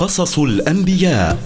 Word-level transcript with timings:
قصص 0.00 0.38
الأنبياء. 0.38 1.38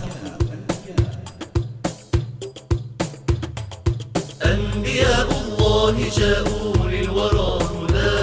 أنبياء 4.43 5.29
الله 5.43 5.95
جاءوا 6.19 6.77
للورى 6.89 7.59
هدى. 7.65 8.15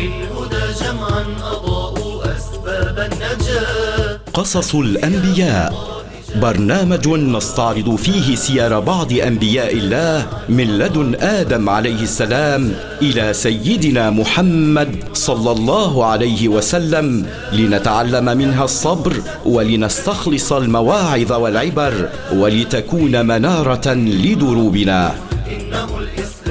للهدى 0.00 0.64
جمعا 0.80 1.24
أضاءوا 1.42 2.36
أسباب 2.36 3.12
النجاة 3.12 4.20
قصص 4.34 4.74
الأنبياء. 4.74 5.93
برنامج 6.42 7.08
نستعرض 7.08 7.96
فيه 7.96 8.36
سير 8.36 8.80
بعض 8.80 9.12
أنبياء 9.12 9.74
الله 9.74 10.26
من 10.48 10.78
لدن 10.78 11.14
آدم 11.20 11.68
عليه 11.68 12.02
السلام 12.02 12.72
إلى 13.02 13.32
سيدنا 13.32 14.10
محمد 14.10 14.88
صلى 15.12 15.50
الله 15.50 16.04
عليه 16.04 16.48
وسلم 16.48 17.26
لنتعلم 17.52 18.24
منها 18.24 18.64
الصبر 18.64 19.12
ولنستخلص 19.44 20.52
المواعظ 20.52 21.32
والعبر 21.32 22.08
ولتكون 22.32 23.26
منارة 23.26 23.94
لدروبنا. 23.94 25.14
إنه 25.50 25.88
الإسلام 25.98 26.43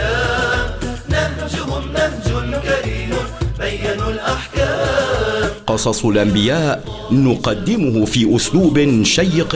قصص 5.73 6.05
الأنبياء 6.05 6.83
نقدمه 7.11 8.05
في 8.05 8.35
أسلوب 8.35 9.03
شيق 9.03 9.53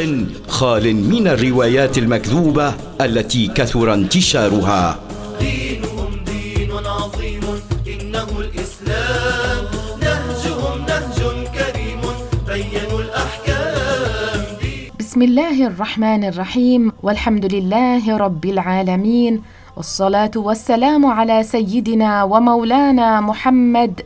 خال 0.48 0.96
من 0.96 1.28
الروايات 1.28 1.98
المكذوبة 1.98 2.74
التي 3.02 3.48
كثر 3.48 3.94
انتشارها. 3.94 5.00
دينهم 5.40 6.12
دين 6.26 6.72
عظيم 6.86 7.44
إنه 7.88 8.28
الإسلام. 8.40 9.64
نهجهم 10.02 10.78
نهج 10.90 11.20
كريم 11.58 12.02
بينوا 12.48 13.00
الأحكام. 13.02 14.40
دين 14.62 14.92
بسم 15.00 15.22
الله 15.22 15.68
الرحمن 15.68 16.24
الرحيم 16.24 16.92
والحمد 17.04 17.54
لله 17.54 18.18
رب 18.18 18.46
العالمين 18.46 19.42
والصلاة 19.78 20.32
والسلام 20.36 21.06
على 21.06 21.44
سيدنا 21.44 22.24
ومولانا 22.24 23.22
محمد 23.22 24.02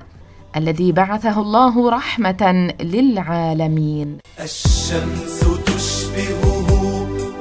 الذي 0.55 0.91
بعثه 0.91 1.41
الله 1.41 1.89
رحمة 1.89 2.73
للعالمين. 2.81 4.17
الشمس 4.39 5.39
تشبهه 5.65 6.69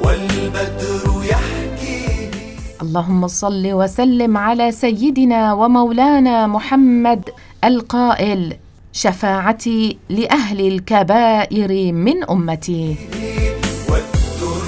والبدر 0.05 1.05
يحكيه 1.25 2.31
اللهم 2.83 3.27
صل 3.27 3.73
وسلم 3.73 4.37
على 4.37 4.73
سيدنا 4.73 5.53
ومولانا 5.53 6.47
محمد 6.47 7.31
القائل 7.65 8.57
شفاعتي 8.93 9.99
لأهل 10.09 10.61
الكبائر 10.61 11.93
من 11.93 12.25
أمتي. 12.31 12.97
والدر 13.91 14.67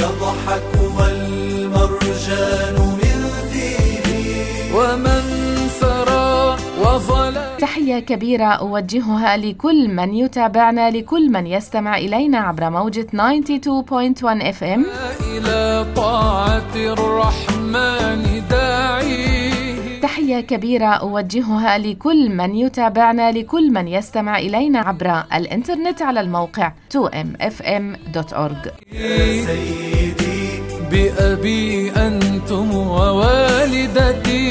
يضحك 0.00 0.70
والمرجان 0.96 2.76
من 2.98 3.18
ومن 4.74 5.02
سرى 5.04 5.11
وظلم 7.82 7.90
تحيه 7.90 7.98
كبيرة 7.98 8.44
أوجهها 8.44 9.36
لكل 9.36 9.88
من 9.88 10.14
يتابعنا 10.14 10.90
لكل 10.90 11.30
من 11.30 11.46
يستمع 11.46 11.96
إلينا 11.96 12.38
عبر 12.38 12.70
موجة 12.70 13.06
92.1 13.10 13.16
اف 14.24 14.64
ام 14.64 14.86
إلى 15.20 15.86
طاعة 15.96 16.74
الرحمن 16.76 18.42
داعيه 18.50 20.00
تحية 20.02 20.40
كبيرة 20.40 20.86
أوجهها 20.86 21.78
لكل 21.78 22.30
من 22.30 22.54
يتابعنا 22.54 23.32
لكل 23.32 23.72
من 23.72 23.88
يستمع 23.88 24.38
إلينا 24.38 24.78
عبر 24.78 25.22
الإنترنت 25.34 26.02
على 26.02 26.20
الموقع 26.20 26.72
2mfm.org 26.96 28.68
سيدي 29.46 30.62
بأبي 30.90 31.90
أنتم 31.90 32.74
ووالدتي. 32.74 34.42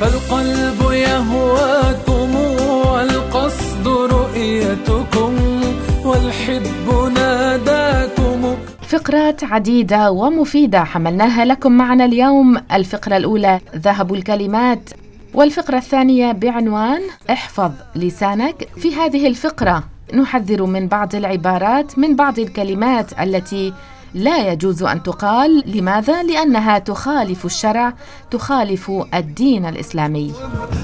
فالقلب 0.00 0.92
يهواكم 0.92 2.34
والقصد 2.86 3.88
رؤيتكم 3.88 5.60
والحب 6.04 7.12
ناداكم. 7.14 8.56
فقرات 8.82 9.44
عديدة 9.44 10.10
ومفيدة 10.10 10.84
حملناها 10.84 11.44
لكم 11.44 11.72
معنا 11.72 12.04
اليوم. 12.04 12.56
الفقرة 12.72 13.16
الأولى 13.16 13.60
ذهب 13.76 14.14
الكلمات. 14.14 14.90
والفقرة 15.34 15.76
الثانية 15.76 16.32
بعنوان 16.32 17.00
احفظ 17.30 17.70
لسانك. 17.96 18.68
في 18.76 18.94
هذه 18.94 19.26
الفقرة 19.26 19.84
نحذر 20.14 20.64
من 20.64 20.88
بعض 20.88 21.14
العبارات 21.14 21.98
من 21.98 22.16
بعض 22.16 22.38
الكلمات 22.38 23.20
التي 23.20 23.72
لا 24.14 24.52
يجوز 24.52 24.82
أن 24.82 25.02
تقال. 25.02 25.62
لماذا؟ 25.66 26.22
لأنها 26.22 26.78
تخالف 26.78 27.44
الشرع 27.44 27.92
تخالف 28.30 28.90
الدين 29.14 29.66
الإسلامي. 29.66 30.32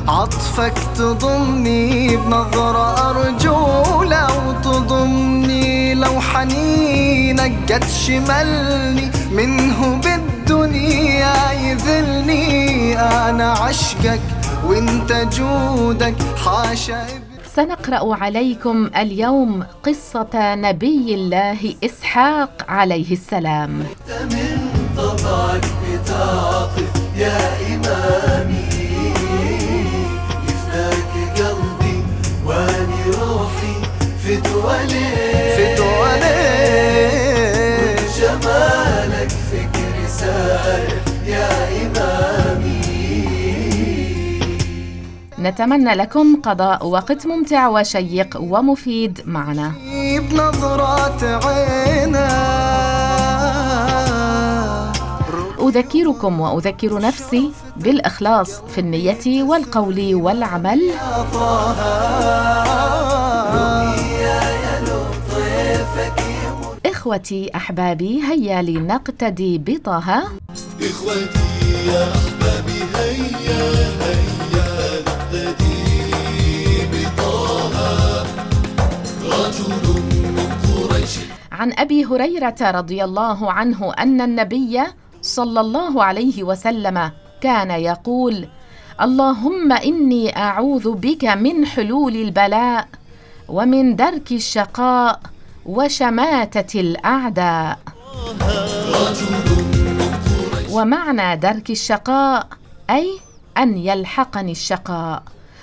عطفك 0.09 0.75
تضمني 0.97 2.17
بنظرة 2.17 3.11
أرجو 3.11 4.03
لو 4.03 4.53
تضمني. 4.65 5.95
لو 5.95 6.21
حنينك 6.21 7.53
جت 7.69 7.85
شملني 7.85 9.11
منه 9.33 10.01
بالدنيا 10.05 11.53
يذلني. 11.53 12.99
أنا 12.99 13.53
عشقك 13.53 14.21
وأنت 14.67 15.13
جودك 15.13 16.17
حاشا 16.45 17.26
سنقرأ 17.57 18.15
عليكم 18.15 18.91
اليوم 18.97 19.65
قصة 19.83 20.55
نبي 20.55 21.15
الله 21.15 21.75
إسحاق 21.85 22.65
عليه 22.69 23.13
السلام. 23.13 23.85
نتمنى 45.47 45.95
لكم 45.95 46.41
قضاء 46.43 46.87
وقت 46.87 47.27
ممتع 47.27 47.69
وشيق 47.69 48.37
ومفيد 48.41 49.21
معنا. 49.27 49.73
عينك 51.23 52.17
أذكركم 55.61 56.41
وأذكر 56.41 57.01
نفسي 57.01 57.53
بالإخلاص 57.77 58.61
في 58.61 58.79
النية 58.79 59.43
والقول 59.43 60.15
والعمل. 60.15 60.81
إخوتي 66.87 67.51
أحبابي 67.57 68.23
هيا 68.23 68.63
لنقتدي 68.63 69.59
بطه. 69.59 70.23
إخوتي 70.83 71.47
يا 71.87 72.13
أحبابي 72.13 72.81
هيا 72.95 73.63
هيا. 74.01 74.46
رجل 79.61 80.03
من 80.37 80.49
قريش 80.89 81.19
عن 81.53 81.73
أبي 81.79 82.05
هريرة 82.05 82.55
رضي 82.61 83.05
الله 83.05 83.53
عنه 83.53 83.93
أن 83.93 84.21
النبي 84.21 84.83
صلى 85.23 85.61
الله 85.61 86.05
عليه 86.05 86.43
وسلم 86.43 87.11
كان 87.41 87.71
يقول 87.71 88.49
اللهم 89.01 89.73
إني 89.73 90.37
أعوذ 90.37 90.93
بك 90.93 91.25
من 91.25 91.67
حلول 91.67 92.17
البلاء 92.17 92.89
ومن 93.49 93.97
درك 93.97 94.33
الشقاء 94.33 95.21
وشماتة 95.67 96.81
الأعداء. 96.81 97.79
ومعنى 100.71 101.37
درك 101.37 101.71
الشقاء 101.71 102.47
أي 102.91 103.19
أن 103.59 103.77
يلحقني 103.79 104.53
الشقاء. 104.53 105.23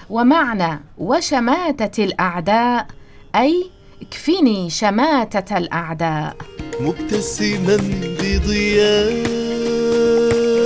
ومعنى 0.10 0.80
وشماتة 0.98 2.04
الأعداء 2.04 2.88
أي 3.36 3.70
اكفني 4.04 4.70
شماتة 4.70 5.58
الأعداء. 5.58 6.36
مبتسما 6.80 7.78
بضياء. 8.20 9.14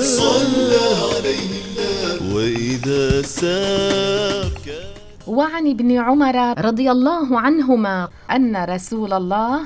صلى 0.02 0.84
عليه 1.12 1.52
الله 1.64 2.36
وإذا 2.36 3.22
ساك. 3.22 4.66
وعن 5.28 5.68
ابن 5.68 5.92
عمر 5.98 6.66
رضي 6.66 6.92
الله 6.92 7.40
عنهما 7.40 8.08
أن 8.32 8.64
رسول 8.66 9.14
الله 9.14 9.60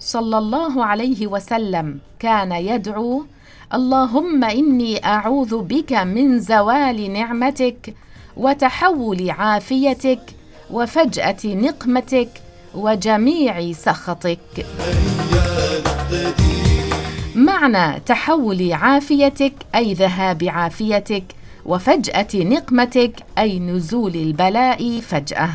صلى 0.00 0.38
الله 0.38 0.84
عليه 0.84 1.26
وسلم 1.26 1.98
كان 2.18 2.52
يدعو 2.52 3.24
اللهم 3.74 4.44
إني 4.44 5.04
أعوذ 5.04 5.62
بك 5.62 5.92
من 5.92 6.40
زوال 6.40 7.12
نعمتك 7.12 7.94
وتحول 8.36 9.30
عافيتك 9.30 10.20
وفجأة 10.70 11.42
نقمتك 11.44 12.28
وجميع 12.74 13.72
سخطك. 13.72 14.66
معنى 17.34 18.00
تحول 18.00 18.72
عافيتك 18.72 19.52
أي 19.74 19.94
ذهاب 19.94 20.44
عافيتك 20.44 21.24
وفجأة 21.66 22.28
نقمتك 22.34 23.12
أي 23.38 23.58
نزول 23.58 24.16
البلاء 24.16 25.00
بطه 25.00 25.50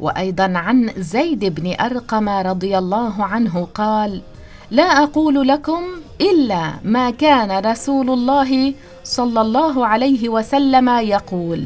وأيضا 0.00 0.52
عن 0.58 0.90
زيد 0.96 1.44
بن 1.44 1.74
أرقم 1.80 2.28
رضي 2.28 2.78
الله 2.78 3.24
عنه 3.24 3.68
قال 3.74 4.22
لا 4.70 4.82
أقول 4.82 5.48
لكم 5.48 5.82
إلا 6.20 6.72
ما 6.84 7.10
كان 7.10 7.64
رسول 7.66 8.10
الله 8.10 8.74
صلى 9.04 9.40
الله 9.40 9.86
عليه 9.86 10.28
وسلم 10.28 10.88
يقول 10.88 11.62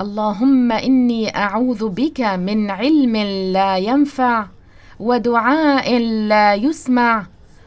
اللهم 0.00 0.72
إني 0.72 1.36
أعوذ 1.36 1.88
بك 1.88 2.20
من 2.20 2.70
علم 2.70 3.16
لا 3.52 3.76
ينفع 3.76 4.46
ودعاء 5.00 5.98
لا 5.98 6.54
يسمع 6.54 7.26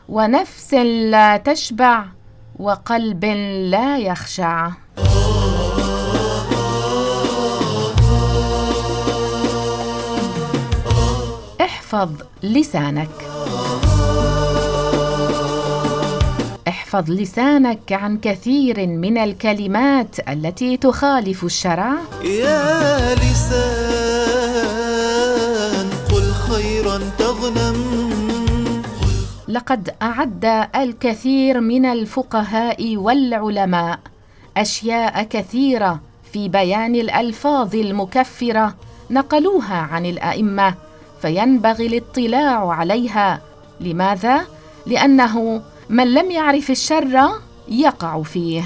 ونفس 0.10 0.74
لا 1.14 1.38
تشبع 1.38 2.06
وقلب 2.60 3.26
لا 3.72 3.98
يخشع. 3.98 4.72
احفظ 11.62 12.12
لسانك. 12.44 13.27
احفظ 16.88 17.12
لسانك 17.12 17.94
عن 17.94 18.18
كثير 18.18 18.88
من 18.88 19.18
الكلمات 19.18 20.30
التي 20.30 20.78
تخالف 20.78 21.44
الشرع. 21.44 21.94
يا 22.24 23.16
لسان 23.16 23.88
قل 26.12 26.32
خيرا 26.32 27.00
تغنم. 27.20 27.78
لقد 29.48 29.96
أعد 30.02 30.46
الكثير 30.76 31.60
من 31.60 31.86
الفقهاء 31.86 32.98
والعلماء 32.98 34.00
أشياء 34.58 35.24
كثيرة 35.24 36.00
في 36.34 36.50
بيان 36.50 36.96
الألفاظ 36.96 37.76
المكفرة 37.76 38.76
نقلوها 39.12 39.78
عن 39.92 40.06
الأئمة 40.06 40.74
فينبغي 41.22 41.88
الاطلاع 41.88 42.72
عليها. 42.72 43.42
لماذا؟ 43.80 44.42
لأنه 44.86 45.62
من 45.90 46.14
لم 46.14 46.32
يعرف 46.32 46.72
الشر 46.72 47.30
يقع 47.68 48.22
فيه. 48.24 48.64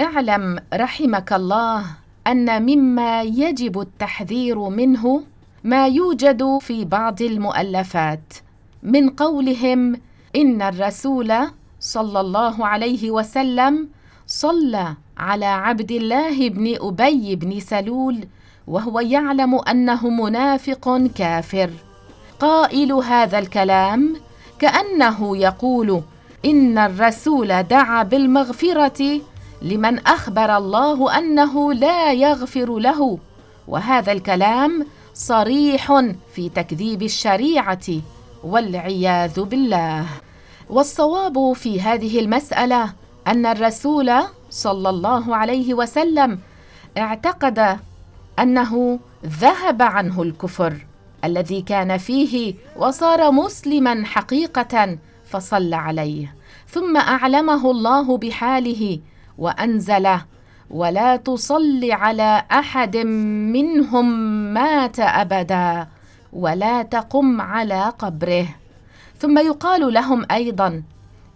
اعلم 0.00 0.58
رحمك 0.74 1.32
الله 1.32 1.84
أن 2.26 2.62
مما 2.62 3.22
يجب 3.22 3.80
التحذير 3.80 4.58
منه 4.68 5.22
ما 5.64 5.86
يوجد 5.88 6.58
في 6.60 6.84
بعض 6.84 7.22
المؤلفات 7.22 8.34
من 8.82 9.10
قولهم 9.10 10.00
إن 10.36 10.62
الرسول 10.62 11.32
صلى 11.80 12.20
الله 12.20 12.66
عليه 12.66 13.10
وسلم 13.10 13.88
صلى 14.26 14.94
على 15.20 15.46
عبد 15.46 15.90
الله 15.90 16.48
بن 16.48 16.76
أبي 16.80 17.36
بن 17.36 17.60
سلول 17.60 18.28
وهو 18.66 19.00
يعلم 19.00 19.54
أنه 19.54 20.08
منافق 20.08 21.06
كافر. 21.14 21.70
قائل 22.40 22.92
هذا 22.92 23.38
الكلام 23.38 24.16
كأنه 24.58 25.36
يقول 25.36 26.02
إن 26.44 26.78
الرسول 26.78 27.62
دعا 27.62 28.02
بالمغفرة 28.02 29.20
لمن 29.62 29.98
أخبر 29.98 30.56
الله 30.56 31.18
أنه 31.18 31.72
لا 31.72 32.12
يغفر 32.12 32.78
له. 32.78 33.18
وهذا 33.68 34.12
الكلام 34.12 34.86
صريح 35.14 36.02
في 36.34 36.48
تكذيب 36.48 37.02
الشريعة 37.02 37.86
والعياذ 38.44 39.40
بالله. 39.40 40.06
والصواب 40.70 41.52
في 41.52 41.80
هذه 41.80 42.20
المسألة 42.20 42.92
أن 43.26 43.46
الرسول 43.46 44.12
صلى 44.50 44.88
الله 44.90 45.36
عليه 45.36 45.74
وسلم 45.74 46.38
اعتقد 46.98 47.78
أنه 48.38 48.98
ذهب 49.26 49.82
عنه 49.82 50.22
الكفر 50.22 50.86
الذي 51.24 51.62
كان 51.62 51.98
فيه 51.98 52.54
وصار 52.76 53.30
مسلما 53.30 54.04
حقيقة 54.04 54.98
فصلى 55.30 55.76
عليه. 55.76 56.34
ثم 56.68 56.96
أعلمه 56.96 57.70
الله 57.70 58.16
بحاله 58.18 59.00
وانزله 59.38 60.24
ولا 60.70 61.16
تصل 61.16 61.88
على 61.90 62.44
أحد 62.52 62.96
منهم 63.56 64.06
مات 64.54 65.00
أبدا 65.00 65.88
ولا 66.32 66.82
تقم 66.82 67.40
على 67.40 67.92
قبره. 67.98 68.46
ثم 69.18 69.38
يقال 69.38 69.92
لهم 69.92 70.26
أيضا 70.30 70.82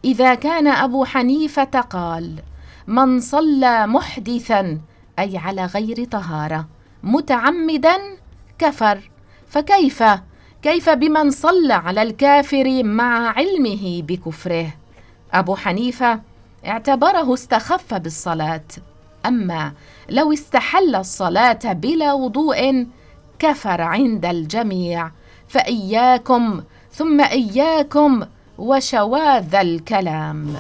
إذا 0.05 0.34
كان 0.34 0.67
أبو 0.67 1.05
حنيفة 1.05 1.64
قال 1.64 2.38
من 2.86 3.20
صلى 3.20 3.86
محدثا 3.86 4.81
أي 5.19 5.38
على 5.38 5.64
غير 5.64 6.04
طهارة. 6.04 6.69
متعمدا 7.02 7.96
كفر. 8.58 9.10
فكيف؟ 9.48 10.04
كيف 10.62 10.90
بمن 10.90 11.31
صلى 11.31 11.75
على 11.75 12.02
الكافر 12.02 12.82
مع 12.82 13.28
علمه 13.28 14.02
بكفره؟ 14.02 14.66
أبو 15.32 15.56
حنيفة 15.56 16.20
اعتبره 16.66 17.34
استخف 17.34 17.94
بالصلاة. 17.94 18.64
أما 19.26 19.72
لو 20.10 20.32
استحل 20.32 20.94
الصلاة 20.94 21.58
بلا 21.64 22.12
وضوء 22.12 22.86
كفر 23.38 23.81
عند 23.81 24.25
الجميع. 24.25 25.10
فإياكم 25.48 26.62
ثم 26.92 27.20
إياكم 27.20 28.22
وشواذ 28.58 29.54
الكلام. 29.54 30.56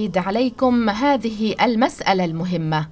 اعيد 0.00 0.18
عليكم 0.18 0.90
هذه 0.90 1.54
المسألة 1.62 2.24
المهمة. 2.24 2.88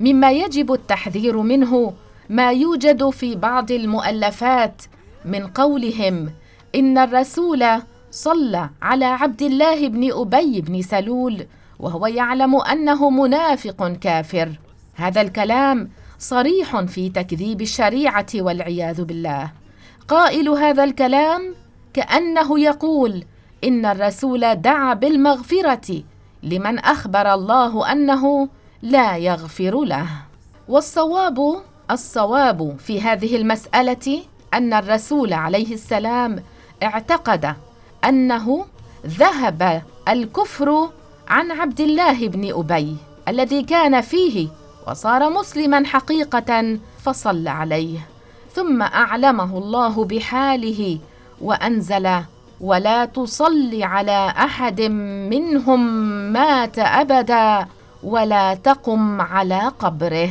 مما 0.00 0.30
يجب 0.30 0.72
التحذير 0.72 1.42
منه 1.42 1.92
ما 2.30 2.52
يوجد 2.52 3.10
في 3.10 3.36
بعض 3.36 3.70
المؤلفات 3.70 4.82
من 5.24 5.46
قولهم 5.46 6.30
إن 6.74 6.98
الرسول 6.98 7.66
صلى 8.10 8.70
على 8.82 9.04
عبد 9.04 9.42
الله 9.42 9.88
بن 9.88 10.12
أبي 10.12 10.60
بن 10.60 10.82
سلول 10.82 11.46
وهو 11.78 12.06
يعلم 12.06 12.56
أنه 12.56 13.10
منافق 13.10 13.88
كافر. 13.88 14.48
هذا 14.94 15.20
الكلام 15.20 15.90
صريح 16.18 16.80
في 16.80 17.08
تكذيب 17.08 17.60
الشريعة 17.60 18.26
والعياذ 18.34 19.04
بالله. 19.04 19.52
قائل 20.08 20.48
هذا 20.48 20.84
الكلام 20.84 21.54
كأنه 21.94 22.60
يقول 22.60 23.24
إن 23.64 23.86
الرسول 23.86 24.54
دعا 24.54 24.94
بالمغفرة 24.94 26.02
لمن 26.42 26.78
أخبر 26.78 27.34
الله 27.34 27.92
أنه 27.92 28.48
لا 28.82 29.16
يغفر 29.16 29.84
له. 29.84 30.06
والصواب 30.68 31.62
الصواب 31.90 32.76
في 32.78 33.00
هذه 33.00 33.36
المسألة 33.36 34.22
أن 34.54 34.72
الرسول 34.74 35.32
عليه 35.32 35.74
السلام 35.74 36.42
اعتقد 36.82 37.54
أنه 38.04 38.66
ذهب 39.06 39.82
الكفر 40.08 40.90
عن 41.28 41.50
عبد 41.50 41.80
الله 41.80 42.28
بن 42.28 42.52
أبي 42.54 42.96
الذي 43.28 43.62
كان 43.62 44.00
فيه 44.00 44.48
وصار 44.88 45.30
مسلما 45.30 45.86
حقيقة 45.86 46.78
فصلى 47.04 47.50
عليه 47.50 47.98
ثم 48.54 48.82
أعلمه 48.82 49.58
الله 49.58 50.04
بحاله 50.04 50.98
وأنزل 51.40 52.22
ولا 52.60 53.04
تصل 53.04 53.82
على 53.82 54.32
أحد 54.36 54.80
منهم 55.30 55.80
مات 56.32 56.78
أبدا 56.78 57.66
ولا 58.02 58.54
تقم 58.54 59.20
على 59.20 59.60
قبره. 59.78 60.30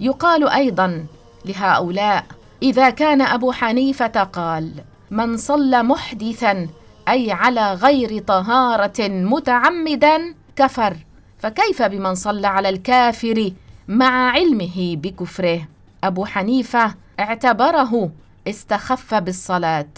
يقال 0.00 0.48
أيضا 0.48 1.06
لهؤلاء 1.44 2.24
إذا 2.62 2.90
كان 2.90 3.22
أبو 3.22 3.52
حنيفة 3.52 4.22
قال 4.22 4.72
من 5.10 5.36
صلى 5.36 5.82
محدثا 5.82 6.68
أي 7.08 7.32
على 7.32 7.72
غير 7.72 8.22
طهارة 8.22 9.08
متعمدا 9.08 10.34
كفر. 10.56 10.96
فكيف 11.38 11.82
بمن 11.82 12.14
صلى 12.14 12.46
على 12.46 12.68
الكافر 12.68 13.52
مع 13.88 14.30
علمه 14.30 14.96
بكفره؟ 14.96 15.68
أبو 16.04 16.24
حنيفة 16.24 16.94
اعتبره 17.20 18.10
استخف 18.48 19.14
بالصلاة. 19.14 19.88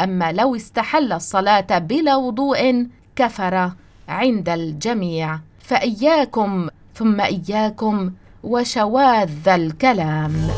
أما 0.00 0.32
لو 0.32 0.56
استحل 0.56 1.12
الصلاة 1.12 1.78
بلا 1.78 2.16
وضوء 2.16 2.86
كفر 3.16 3.70
عند 4.08 4.48
الجميع. 4.48 5.38
فإياكم 5.62 6.68
ثم 6.94 7.20
إياكم 7.20 8.10
وشواذ 8.44 9.48
الكلام. 9.48 10.48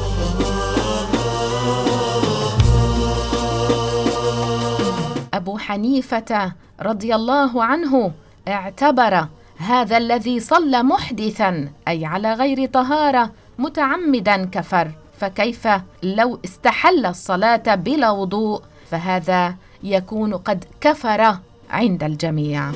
أبو 5.35 5.59
حنيفة 5.59 6.53
رضي 6.81 7.15
الله 7.15 7.65
عنه 7.65 8.13
اعتبر 8.49 9.27
هذا 9.59 9.97
الذي 9.97 10.41
صلى 10.41 10.83
محدثا 10.83 11.69
أي 11.89 12.05
على 12.05 12.35
غير 12.35 12.67
طهارة 12.67 13.31
متعمدا 13.59 14.45
كفر. 14.45 14.91
فكيف 15.21 15.69
لو 16.03 16.39
استحل 16.45 17.07
الصلاة 17.07 17.75
بلا 17.75 18.11
وضوء 18.11 18.63
فهذا 18.93 19.55
يكون 19.83 20.35
قد 20.35 20.65
كفر 20.81 21.37
عند 21.71 22.05
الجميع. 22.05 22.71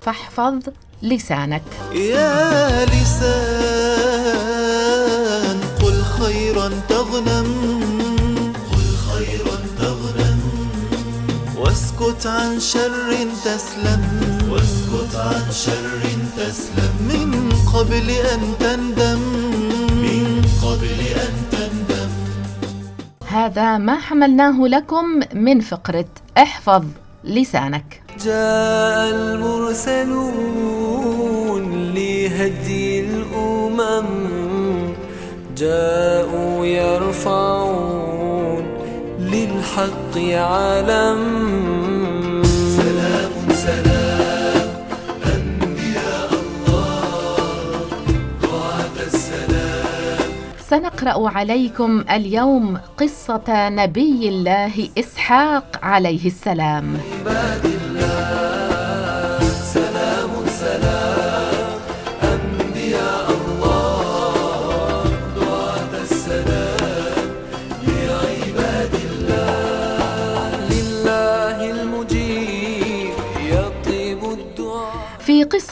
فاحفظ 0.00 0.54
لسانك. 1.02 1.62
يا 1.94 2.84
لسان 2.84 3.40
قل 5.82 6.02
خيرا 6.02 6.70
تغنم. 6.88 7.50
قل 8.72 8.96
خيرا 9.08 9.56
تغنم. 9.78 10.40
واسكت 11.58 12.26
عن 12.26 12.60
شر 12.60 13.26
تسلم. 13.44 14.02
واسكت 14.50 15.16
عن 15.16 15.52
شر 15.52 16.02
تسلم. 16.36 16.92
من 17.00 17.52
قبل 17.74 18.10
أن 18.10 18.54
تندم. 18.60 19.20
من 20.04 20.44
قبل 20.62 21.00
أن 21.00 21.34
تندم. 21.50 21.61
هذا 23.32 23.78
ما 23.78 23.98
حملناه 23.98 24.66
لكم 24.66 25.20
من 25.34 25.60
فقرة 25.60 26.04
احفظ 26.38 26.84
لسانك. 27.24 28.02
جاء 28.24 29.10
المرسلون 29.14 30.32
لهدي 31.94 33.00
الأمم. 33.00 34.04
جاءوا 35.56 36.66
يرفعون 36.66 38.64
للحق 39.18 40.18
علم. 40.18 41.61
سنقرأ 50.72 51.28
عليكم 51.28 52.04
اليوم 52.10 52.78
قصة 52.96 53.68
نبي 53.68 54.28
الله 54.28 54.88
إسحاق 54.98 55.80
عليه 55.82 56.26
السلام. 56.26 56.96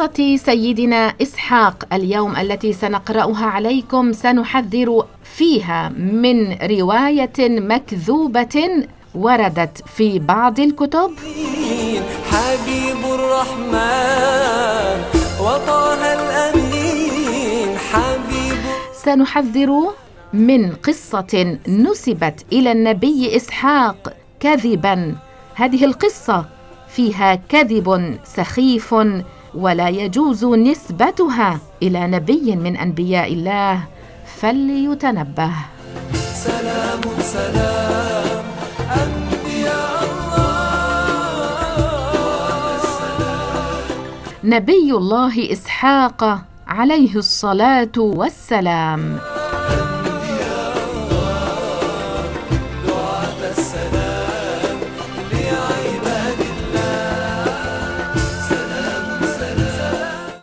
قصة 0.00 0.37
سيدنا 0.37 1.14
إسحاق 1.23 1.85
اليوم 1.92 2.37
التي 2.37 2.73
سنقرأها 2.73 3.47
عليكم 3.47 4.12
سنحذر 4.12 5.04
فيها 5.25 5.88
من 5.88 6.52
رواية 6.52 7.38
مكذوبة 7.38 8.87
وردت 9.14 9.83
في 9.97 10.19
بعض 10.19 10.61
الكتب. 10.61 11.11
حبيب 12.30 13.04
الرحمن 13.14 15.04
وطه 15.40 15.95
الأمين 16.14 17.78
حبيب 17.78 18.59
سنحذر 19.04 19.71
من 20.33 20.73
قصة 20.73 21.59
نسبت 21.69 22.45
إلى 22.52 22.73
النبي 22.73 23.37
إسحاق 23.37 24.12
كذبا. 24.40 25.16
هذه 25.54 25.85
القصة 25.85 26.45
فيها 26.88 27.35
كذب 27.35 28.19
سخيف 28.25 28.95
ولا 29.54 29.88
يجوز 29.88 30.45
نسبتها 30.45 31.59
إلى 31.83 32.07
نبي 32.07 32.57
من 32.57 32.76
أنبياء 32.76 33.33
الله. 33.33 33.80
فليتنبه. 34.40 35.52
سلام 36.35 37.00
سلام. 37.21 38.45
أنبياء 39.02 40.02
الله. 40.02 40.40
نبي 44.45 44.88
الله 44.92 45.52
إسحاق 45.52 46.21
عليه 46.69 47.16
الصلاة 47.16 47.97
والسلام. 47.99 49.29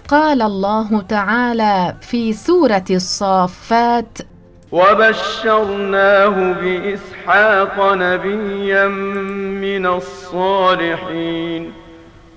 قال 0.07 0.41
الله 0.41 1.01
تعالى 1.01 1.95
في 2.01 2.33
سورة 2.33 2.85
الصافات 2.91 4.17
وبشرناه 4.71 6.53
بإسحاق 6.53 7.93
نبيا 7.93 8.87
من 9.67 9.85
الصالحين 9.85 11.71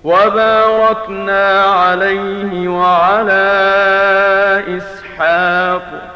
وباركنا 0.03 1.61
عليه 1.61 2.67
وعلى 2.67 3.43
إسحاق 4.77 6.11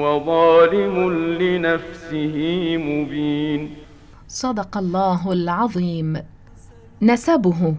وظالم 0.00 1.12
لنفسه 1.40 2.36
مبين. 2.80 3.85
صدق 4.28 4.78
الله 4.78 5.32
العظيم. 5.32 6.16
نسبه 7.02 7.74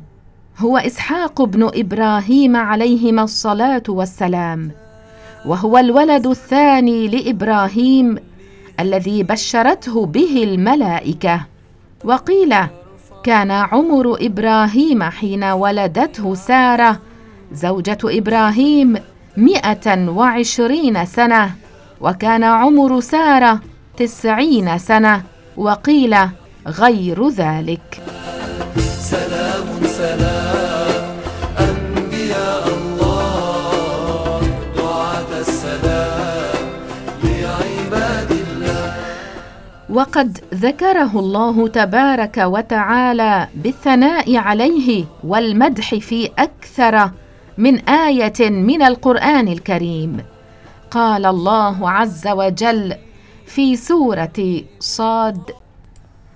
هو 0.57 0.77
إسحاق 0.77 1.41
بن 1.41 1.69
إبراهيم 1.73 2.55
عليهما 2.55 3.23
الصلاة 3.23 3.83
والسلام 3.89 4.71
وهو 5.45 5.77
الولد 5.77 6.27
الثاني 6.27 7.07
لإبراهيم 7.07 8.17
الذي 8.79 9.23
بشرته 9.23 10.05
به 10.05 10.43
الملائكة. 10.43 11.41
وقيل 12.03 12.55
كان 13.23 13.51
عمر 13.51 14.17
إبراهيم 14.25 15.03
حين 15.03 15.43
ولدته 15.43 16.35
سارة 16.35 16.99
زوجة 17.53 17.97
إبراهيم 18.03 18.97
مئة 19.37 20.09
وعشرين 20.09 21.05
سنة 21.05 21.51
وكان 22.01 22.43
عمر 22.43 22.99
سارة 22.99 23.61
تسعين 23.97 24.77
سنة. 24.77 25.23
وقيل 25.57 26.15
غير 26.67 27.29
ذلك. 27.29 28.01
سلام 29.13 29.67
سلام 29.83 31.03
أنبياء 31.59 32.63
الله. 32.77 34.41
دعاة 34.77 35.31
السلام 35.39 36.65
لعباد 37.23 38.31
الله. 38.31 38.93
وقد 39.89 40.37
ذكره 40.53 41.19
الله 41.19 41.67
تبارك 41.67 42.37
وتعالى 42.37 43.47
بالثناء 43.55 44.35
عليه 44.35 45.05
والمدح 45.23 45.95
في 45.95 46.29
أكثر 46.37 47.11
من 47.57 47.79
آية 47.89 48.49
من 48.49 48.81
القرآن 48.81 49.47
الكريم. 49.47 50.17
قال 50.91 51.25
الله 51.25 51.89
عز 51.89 52.27
وجل 52.27 52.95
في 53.47 53.75
سورة 53.75 54.61
صاد. 54.79 55.41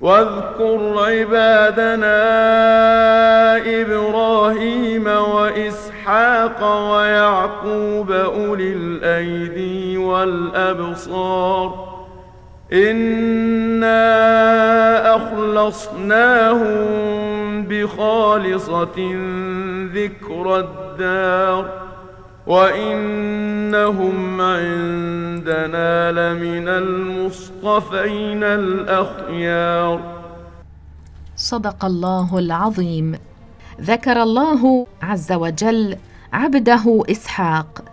واذكر 0.02 0.96
عبادنا 0.98 2.22
إبراهيم 3.82 5.08
وإسحاق 5.08 6.92
ويعقوب 6.92 8.12
أولي 8.12 8.74
الأيدي 8.74 9.98
والأبصار. 9.98 11.92
إنا 12.74 13.96
أخلصناهم 15.16 16.72
بخالصة 17.68 18.98
ذكر 19.94 20.60
الدار. 20.60 21.81
وإنهم 22.48 24.42
عندنا 24.42 26.12
لمن 26.12 26.68
المصطفين 26.68 28.44
الأخيار. 28.44 30.00
صدق 31.36 31.86
الله 31.86 32.40
العظيم. 32.40 33.16
ذكر 33.82 34.24
الله 34.24 34.86
عز 35.02 35.32
وجل 35.32 35.98
عبده 36.34 37.04
إسحاق 37.12 37.84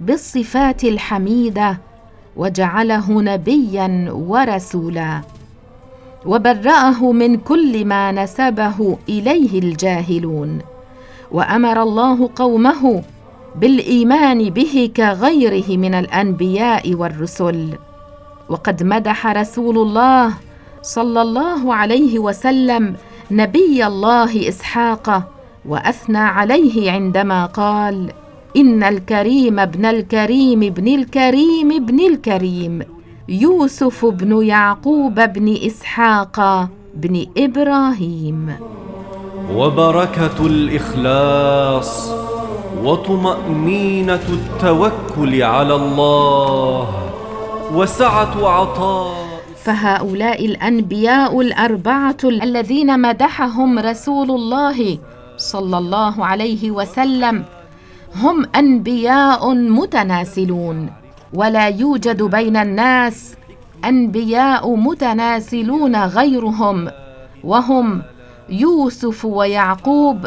بالصفات 0.00 0.84
الحميدة 0.84 1.78
وجعله 2.36 3.22
نبيا 3.22 4.08
ورسولا 4.10 5.20
وبرأه 6.26 7.12
من 7.12 7.36
كل 7.36 7.84
ما 7.84 8.12
نسبه 8.12 8.98
إليه 9.08 9.58
الجاهلون 9.58 10.58
وأمر 11.32 11.82
الله 11.82 12.30
قومه 12.36 13.02
بالإيمان 13.60 14.50
به 14.50 14.90
كغيره 14.96 15.76
من 15.76 15.94
الأنبياء 15.94 16.94
والرسل. 16.94 17.68
وقد 18.48 18.82
مدح 18.82 19.26
رسول 19.26 19.78
الله 19.78 20.34
صلى 20.82 21.22
الله 21.22 21.74
عليه 21.74 22.18
وسلم 22.18 22.96
نبي 23.30 23.86
الله 23.86 24.48
إسحاق 24.48 25.22
وأثنى 25.68 26.18
عليه 26.18 26.90
عندما 26.90 27.46
قال 27.46 28.12
إن 28.56 28.82
الكريم 28.82 29.58
ابن 29.58 29.84
الكريم 29.84 30.62
ابن 30.62 30.88
الكريم 30.88 31.72
ابن 31.72 32.00
الكريم 32.00 32.82
يوسف 33.28 34.04
بن 34.04 34.42
يعقوب 34.42 35.14
بن 35.14 35.56
إسحاق 35.66 36.68
بن 36.94 37.26
إبراهيم. 37.36 38.52
وبركة 39.54 40.46
الإخلاص. 40.46 42.23
وطمأنينة 42.82 44.20
التوكل 44.28 45.42
على 45.42 45.74
الله 45.74 46.88
وسعة 47.74 48.48
عطاء 48.48 49.14
فهؤلاء 49.64 50.46
الأنبياء 50.46 51.40
الأربعة 51.40 52.16
الذين 52.24 53.00
مدحهم 53.00 53.78
رسول 53.78 54.30
الله 54.30 54.98
صلى 55.36 55.78
الله 55.78 56.26
عليه 56.26 56.70
وسلم 56.70 57.44
هم 58.16 58.46
أنبياء 58.56 59.54
متناسلون. 59.54 60.90
ولا 61.34 61.68
يوجد 61.68 62.22
بين 62.22 62.56
الناس 62.56 63.34
أنبياء 63.84 64.76
متناسلون 64.76 65.96
غيرهم 66.04 66.90
وهم 67.44 68.02
يوسف 68.48 69.24
ويعقوب 69.24 70.26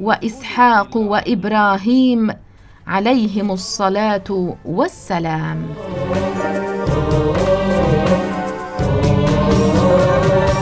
وإسحاق 0.00 0.96
وإبراهيم 0.96 2.30
عليهم 2.86 3.50
الصلاة 3.50 4.54
والسلام. 4.64 5.58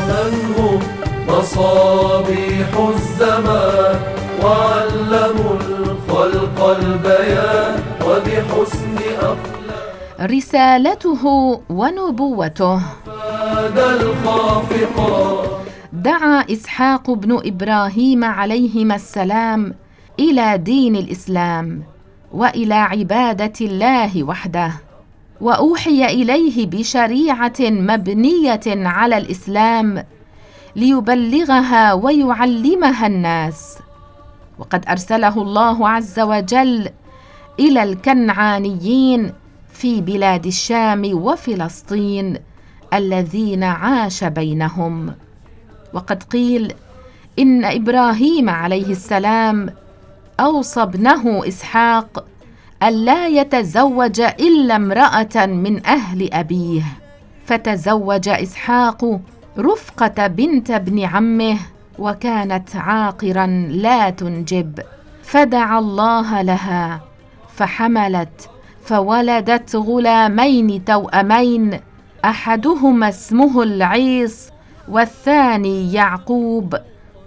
من 0.08 0.34
هم 0.58 0.80
مصابيح 1.28 2.68
الزمان 2.94 3.96
وعلموا 4.42 5.54
الخلق 5.60 6.58
البيان 6.78 7.82
وبحسن 8.06 8.96
أخلاق 9.20 10.20
رسالته 10.20 11.24
ونبوته. 11.70 12.80
الخافقات 13.76 15.48
دعا 15.94 16.44
إسحاق 16.52 17.10
بن 17.10 17.40
إبراهيم 17.46 18.24
عليهما 18.24 18.94
السلام 18.94 19.74
إلى 20.20 20.58
دين 20.58 20.96
الإسلام 20.96 21.82
وإلى 22.32 22.74
عبادة 22.74 23.52
الله 23.60 24.24
وحده 24.24 24.72
وأوحي 25.40 26.04
إليه 26.04 26.66
بشريعة 26.66 27.60
مبنية 27.60 28.60
على 28.66 29.16
الإسلام 29.16 30.04
ليبلغها 30.76 31.92
ويعلمها 31.92 33.06
الناس 33.06 33.78
وقد 34.58 34.84
أرسله 34.88 35.42
الله 35.42 35.88
عز 35.88 36.20
وجل 36.20 36.88
إلى 37.60 37.82
الكنعانيين 37.82 39.32
في 39.72 40.00
بلاد 40.00 40.46
الشام 40.46 41.02
وفلسطين 41.12 42.36
الذين 42.94 43.64
عاش 43.64 44.24
بينهم. 44.24 45.14
وقد 45.94 46.22
قيل 46.22 46.72
إن 47.38 47.64
إبراهيم 47.64 48.50
عليه 48.50 48.86
السلام 48.86 49.70
أوصى 50.40 50.82
ابنه 50.82 51.48
إسحاق 51.48 52.24
الا 52.82 53.26
يتزوج 53.26 54.20
إلا 54.20 54.76
امرأة 54.76 55.46
من 55.46 55.86
أهل 55.86 56.34
أبيه 56.34 56.82
فتزوج 57.46 58.28
إسحاق 58.28 59.20
رفقة 59.58 60.26
بنت 60.26 60.70
ابن 60.70 61.04
عمه 61.04 61.58
وكانت 61.98 62.76
عاقرا 62.76 63.46
لا 63.70 64.10
تنجب 64.10 64.78
فدعا 65.22 65.78
الله 65.78 66.42
لها 66.42 67.00
فحملت 67.56 68.50
فولدت 68.84 69.76
غلامين 69.76 70.84
توأمين 70.84 71.80
أحدهما 72.24 73.08
اسمه 73.08 73.62
العيص 73.62 74.53
والثاني 74.88 75.92
يعقوب 75.92 76.76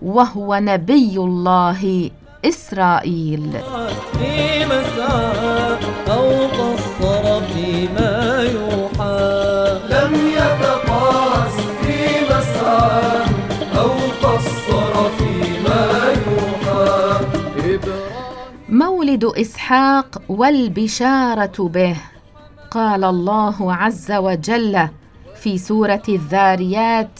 وهو 0.02 0.56
نبي 0.56 1.18
الله 1.18 2.12
إسرائيل. 2.46 3.52
في 4.14 4.64
أو 6.12 6.48
قصر 6.48 7.42
فيما 7.42 8.44
يوحى. 8.44 9.80
لم 9.90 10.16
يتقاس 10.16 11.56
في 11.82 11.98
أو 13.78 13.92
قصر 14.24 15.10
فيما 15.10 16.14
يوحى. 16.28 16.48
مولد 18.70 19.26
إسحاق 19.26 20.22
والبشارة 20.30 21.58
به 21.60 21.96
قال 22.72 23.04
الله 23.04 23.74
عز 23.74 24.12
وجل 24.12 24.88
في 25.36 25.58
سورة 25.58 26.02
الذاريات 26.10 27.20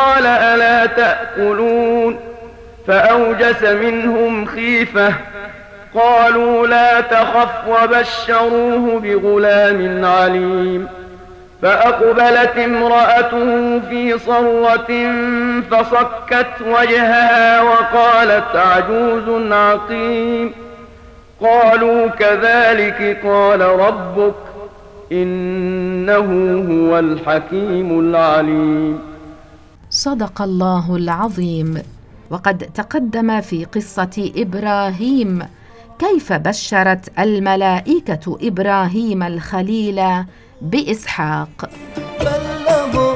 قال 0.00 0.26
ألا 0.26 0.86
تأكلون؟ 0.86 2.18
فأوجس 2.86 3.62
منهم 3.62 4.46
خيفة. 4.46 5.14
قالوا 5.94 6.66
لا 6.66 7.00
تخف 7.00 7.68
وبشروه 7.68 9.00
بغلام 9.00 10.04
عليم. 10.04 10.88
فأقبلت 11.62 12.58
امرأته 12.58 13.80
في 13.90 14.18
صرة 14.18 15.12
فصكت 15.70 16.62
وجهها 16.66 17.62
وقالت 17.62 18.56
عجوز 18.56 19.52
عقيم. 19.52 20.52
قالوا 21.40 22.06
كذلك 22.06 23.20
قال 23.24 23.60
ربك 23.60 24.34
إنه 25.12 26.18
هو 26.70 26.98
الحكيم 26.98 28.00
العليم. 28.00 29.09
صدق 30.00 30.42
الله 30.42 30.96
العظيم. 30.96 31.82
وقد 32.30 32.58
تقدم 32.58 33.40
في 33.40 33.64
قصة 33.64 34.32
إبراهيم 34.36 35.46
كيف 35.98 36.32
بشرت 36.32 37.18
الملائكة 37.18 38.38
إبراهيم 38.42 39.22
الخليل 39.22 40.00
بإسحاق. 40.62 41.70
بلغ 42.20 43.14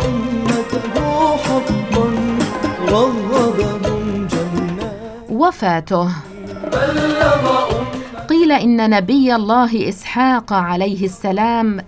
جنات. 4.29 4.93
وفاته. 5.31 6.09
قيل 8.29 8.53
إن 8.53 8.91
نبي 8.91 9.35
الله 9.35 9.89
إسحاق 9.89 10.53
عليه 10.53 11.05
السلام 11.05 11.81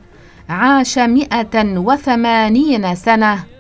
عاش 0.49 0.99
مئة 0.99 1.79
وثمانين 1.79 2.95
سنة. 2.95 3.56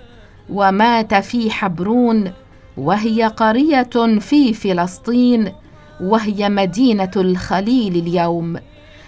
ومات 0.50 1.14
في 1.14 1.50
حبرون 1.50 2.32
وهي 2.76 3.24
قرية 3.24 4.18
في 4.20 4.52
فلسطين 4.52 5.52
وهي 6.00 6.48
مدينة 6.48 7.10
الخليل 7.16 7.96
اليوم 7.96 8.56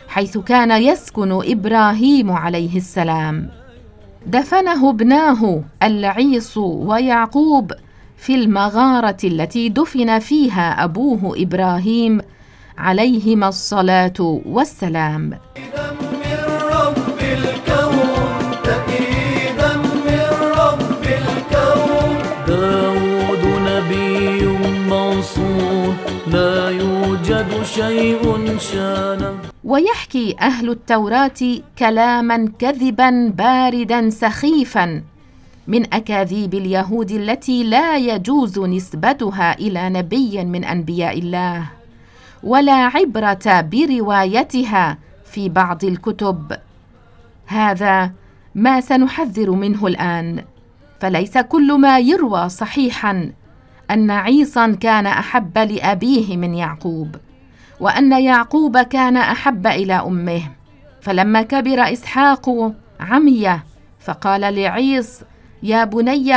حيث 0.09 0.39
كان 0.39 0.71
يسكن 0.83 1.33
إبراهيم 1.33 2.31
عليه 2.31 2.77
السلام. 2.77 3.51
دفنه 4.27 4.91
ابناه 4.91 5.63
العيص 5.83 6.57
ويعقوب 6.57 7.73
في 8.17 8.35
المغارة 8.35 9.17
التي 9.25 9.69
دفن 9.69 10.19
فيها 10.19 10.85
أبوه 10.85 11.35
إبراهيم 11.43 12.21
عليهما 12.79 13.49
الصلاة 13.49 14.41
والسلام. 14.47 15.39
يوجد 27.39 27.65
شيء 27.65 28.59
شانه. 28.59 29.39
ويحكي 29.65 30.37
أهل 30.41 30.71
التوراة 30.71 31.41
كلاما 31.79 32.53
كذبا 32.59 33.33
باردا 33.35 34.11
سخيفا 34.11 35.03
من 35.67 35.95
أكاذيب 35.95 36.55
اليهود 36.55 37.11
التي 37.11 37.65
لا 37.65 37.97
يجوز 37.97 38.59
نسبتها 38.59 39.59
إلى 39.59 39.89
نبي 39.91 40.45
من 40.45 40.65
أنبياء 40.65 41.19
الله 41.19 41.65
ولا 42.43 42.73
عبرة 42.73 43.61
بروايتها 43.61 44.99
في 45.25 45.49
بعض 45.49 45.85
الكتب. 45.85 46.57
هذا 47.47 48.11
ما 48.55 48.81
سنحذر 48.81 49.51
منه 49.51 49.87
الآن. 49.87 50.45
فليس 51.01 51.39
كل 51.39 51.81
ما 51.81 51.99
يروى 51.99 52.49
صحيحا 52.49 53.33
أن 53.91 54.11
عيسى 54.11 54.77
كان 54.77 55.07
أحب 55.07 55.59
لأبيه 55.59 56.37
من 56.37 56.55
يعقوب. 56.55 57.17
وأن 57.81 58.13
يعقوب 58.13 58.79
كان 58.79 59.17
أحب 59.17 59.67
إلى 59.67 59.95
أمه. 59.95 60.43
فلما 61.01 61.43
كبر 61.43 61.93
إسحاق 61.93 62.73
عمي 63.01 63.61
فقال 64.01 64.41
لعيص 64.41 65.21
يا 65.63 65.85
بني 65.85 66.35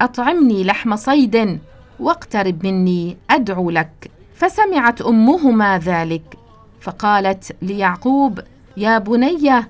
أطعمني 0.00 0.64
لحم 0.64 0.96
صيد 0.96 1.58
واقترب 2.00 2.66
مني 2.66 3.16
أدعو 3.30 3.70
لك. 3.70 4.10
فسمعت 4.34 5.02
أمهما 5.02 5.78
ذلك 5.78 6.36
فقالت 6.80 7.56
ليعقوب 7.62 8.40
يا 8.76 8.98
بني 8.98 9.64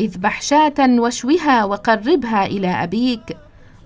اذبح 0.00 0.42
شاه 0.42 0.74
واشوها 0.78 1.64
وقربها 1.64 2.46
إلى 2.46 2.68
أبيك 2.68 3.36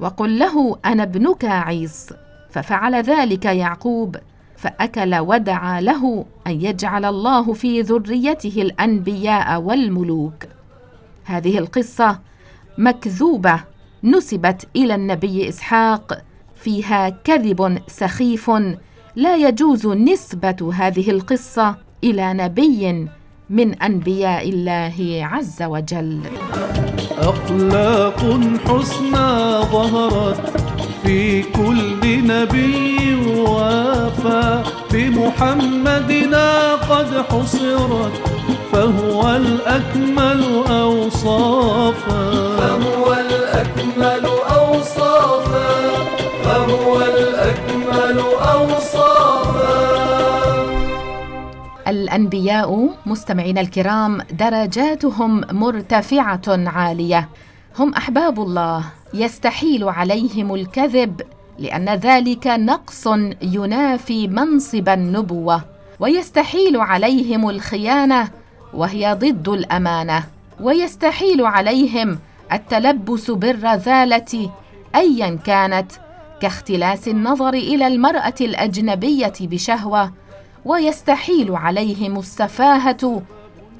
وقل 0.00 0.38
له 0.38 0.78
أنا 0.84 1.02
ابنك 1.02 1.44
عيص 1.44 2.10
ففعل 2.50 2.94
ذلك 2.94 3.44
يعقوب 3.44 4.16
فأكل 4.58 5.14
ودعا 5.14 5.80
له 5.80 6.24
أن 6.46 6.52
يجعل 6.52 7.04
الله 7.04 7.52
في 7.52 7.80
ذريته 7.80 8.62
الأنبياء 8.62 9.60
والملوك. 9.60 10.44
هذه 11.24 11.58
القصة 11.58 12.18
مكذوبة 12.78 13.60
نسبت 14.04 14.68
إلى 14.76 14.94
النبي 14.94 15.48
إسحاق 15.48 16.22
فيها 16.54 17.08
كذب 17.08 17.78
سخيف 17.86 18.50
لا 19.16 19.36
يجوز 19.36 19.86
نسبة 19.86 20.72
هذه 20.74 21.10
القصة 21.10 21.76
إلى 22.04 22.34
نبي 22.34 23.08
من 23.50 23.74
أنبياء 23.82 24.48
الله 24.48 25.20
عز 25.32 25.62
وجل. 25.62 26.20
أخلاق 27.18 28.20
حسنى 28.66 29.62
ظهرت 29.72 30.60
في 31.02 31.42
كل 31.42 32.26
نبي. 32.26 32.97
وافى 33.38 34.62
بمحمدنا 34.92 36.74
قد 36.74 37.24
حصرت 37.30 38.12
فهو 38.72 39.36
الأكمل 39.36 40.42
أوصافا. 40.70 42.20
فهو 42.58 43.12
الأكمل 43.12 44.24
أوصافا 44.58 45.70
فهو 46.44 47.02
الأكمل 47.02 48.18
أوصافا. 48.54 49.78
الأنبياء 51.88 52.88
مستمعينا 53.06 53.60
الكرام 53.60 54.20
درجاتهم 54.30 55.44
مرتفعة 55.52 56.40
عالية. 56.48 57.28
هم 57.78 57.94
أحباب 57.94 58.40
الله 58.40 58.84
يستحيل 59.14 59.88
عليهم 59.88 60.54
الكذب. 60.54 61.20
لأن 61.58 61.88
ذلك 61.88 62.46
نقص 62.46 63.06
ينافي 63.42 64.28
منصب 64.28 64.88
النبوة 64.88 65.64
ويستحيل 66.00 66.76
عليهم 66.80 67.48
الخيانة 67.50 68.28
وهي 68.74 69.12
ضد 69.14 69.48
الأمانة 69.48 70.24
ويستحيل 70.60 71.44
عليهم 71.46 72.18
التلبس 72.52 73.30
بالرذاله 73.30 74.50
ايا 74.94 75.38
كانت 75.46 75.92
كاختلاس 76.40 77.08
النظر 77.08 77.54
إلى 77.54 77.86
المرأة 77.86 78.34
الأجنبية 78.40 79.32
بشهوة 79.40 80.12
ويستحيل 80.64 81.56
عليهم 81.56 82.18
السفاهة 82.18 83.22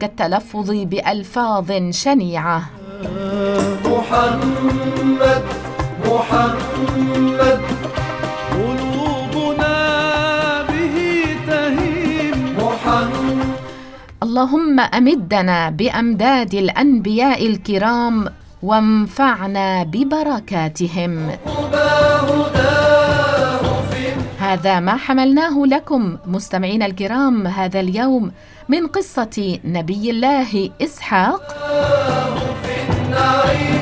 كالتلفظ 0.00 0.70
بألفاظ 0.70 1.72
شنيعة. 1.90 2.70
محمد 3.84 5.67
محمد. 6.06 7.60
قلوبنا 8.50 9.76
به 10.62 10.96
تهيم. 11.46 12.56
محمد. 12.58 13.48
اللهم 14.22 14.80
أمدنا 14.80 15.70
بأمداد 15.70 16.54
الأنبياء 16.54 17.46
الكرام 17.46 18.26
وانفعنا 18.62 19.82
ببركاتهم. 19.84 21.30
هداه 21.46 22.28
في 23.90 24.12
هذا 24.38 24.80
ما 24.80 24.96
حملناه 24.96 25.64
لكم 25.66 26.16
مستمعينا 26.26 26.86
الكرام 26.86 27.46
هذا 27.46 27.80
اليوم 27.80 28.30
من 28.68 28.86
قصة 28.86 29.58
نبي 29.64 30.10
الله 30.10 30.70
إسحاق. 30.82 31.42
النعيم. 32.90 33.77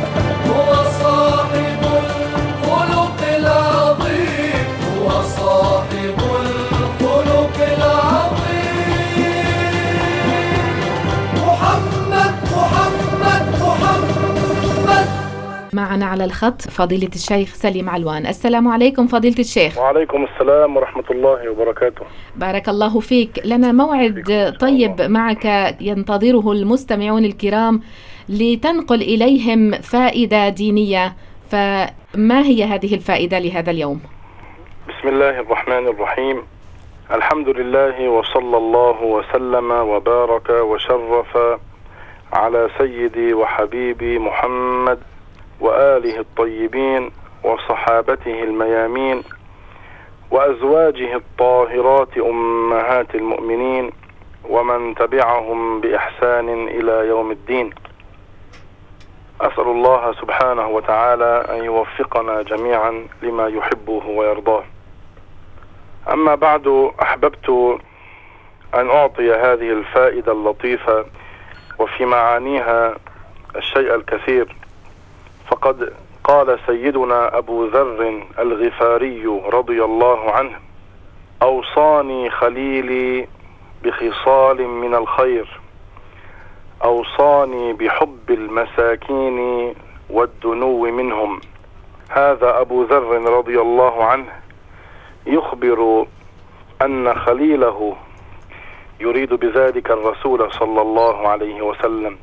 معنا 15.76 16.06
على 16.06 16.24
الخط 16.24 16.60
فضيلة 16.62 17.12
الشيخ 17.14 17.48
سليم 17.54 17.88
علوان. 17.88 18.26
السلام 18.26 18.68
عليكم 18.68 19.06
فضيلة 19.06 19.38
الشيخ. 19.38 19.78
وعليكم 19.78 20.24
السلام 20.24 20.76
ورحمة 20.76 21.04
الله 21.10 21.50
وبركاته. 21.50 22.04
بارك 22.36 22.68
الله 22.68 23.00
فيك. 23.00 23.40
لنا 23.44 23.72
موعد 23.72 24.56
طيب 24.60 25.02
معك 25.02 25.44
ينتظره 25.80 26.52
المستمعون 26.52 27.24
الكرام 27.24 27.80
لتنقل 28.28 29.00
إليهم 29.02 29.72
فائدة 29.72 30.48
دينية. 30.48 31.14
فما 31.50 32.40
هي 32.50 32.64
هذه 32.64 32.94
الفائدة 32.94 33.38
لهذا 33.38 33.70
اليوم؟ 33.70 34.00
بسم 34.88 35.08
الله 35.08 35.40
الرحمن 35.40 35.88
الرحيم. 35.88 36.42
الحمد 37.12 37.48
لله 37.48 38.08
وصلى 38.08 38.56
الله 38.56 39.02
وسلم 39.02 39.70
وبارك 39.70 40.48
وشرف 40.50 41.38
على 42.32 42.68
سيدي 42.78 43.34
وحبيبي 43.34 44.18
محمد 44.18 44.98
وآله 45.60 46.18
الطيبين 46.20 47.10
وصحابته 47.44 48.42
الميامين 48.42 49.22
وأزواجه 50.30 51.16
الطاهرات 51.16 52.18
أمهات 52.18 53.14
المؤمنين 53.14 53.90
ومن 54.48 54.94
تبعهم 54.94 55.80
بإحسان 55.80 56.68
إلى 56.68 57.08
يوم 57.08 57.30
الدين. 57.30 57.70
أسأل 59.40 59.68
الله 59.68 60.12
سبحانه 60.12 60.68
وتعالى 60.68 61.46
أن 61.50 61.64
يوفقنا 61.64 62.42
جميعا 62.42 63.06
لما 63.22 63.48
يحبه 63.48 64.06
ويرضاه. 64.06 64.64
أما 66.12 66.34
بعد 66.34 66.92
أحببت 67.02 67.78
أن 68.74 68.90
أعطي 68.90 69.32
هذه 69.32 69.72
الفائدة 69.72 70.32
اللطيفة 70.32 71.06
وفي 71.78 72.04
معانيها 72.04 72.96
الشيء 73.56 73.94
الكثير. 73.94 74.56
فقد 75.46 75.92
قال 76.24 76.58
سيدنا 76.66 77.38
أبو 77.38 77.64
ذر 77.64 78.22
الغفاري 78.38 79.26
رضي 79.52 79.84
الله 79.84 80.30
عنه 80.30 80.58
أوصاني 81.42 82.30
خليلي 82.30 83.28
بخصال 83.82 84.68
من 84.68 84.94
الخير 84.94 85.60
أوصاني 86.84 87.72
بحب 87.72 88.30
المساكين 88.30 89.74
والدنو 90.10 90.80
منهم. 90.90 91.40
هذا 92.08 92.60
أبو 92.60 92.82
ذر 92.82 93.22
رضي 93.38 93.60
الله 93.60 94.04
عنه 94.04 94.26
يخبر 95.26 96.06
أن 96.82 97.14
خليله 97.14 97.96
يريد 99.00 99.34
بذلك 99.34 99.90
الرسول 99.90 100.52
صلى 100.52 100.82
الله 100.82 101.28
عليه 101.28 101.62
وسلم. 101.62 102.18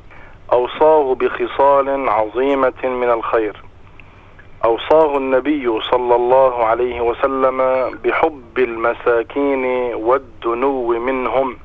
أوصاه 0.53 1.15
بخصال 1.15 2.09
عظيمة 2.09 2.83
من 2.83 3.09
الخير. 3.09 3.63
أوصاه 4.65 5.17
النبي 5.17 5.81
صلى 5.81 6.15
الله 6.15 6.65
عليه 6.65 7.01
وسلم 7.01 7.57
بحب 8.03 8.57
المساكين 8.57 9.65
والدنو 9.93 10.87
منهم 10.99 11.57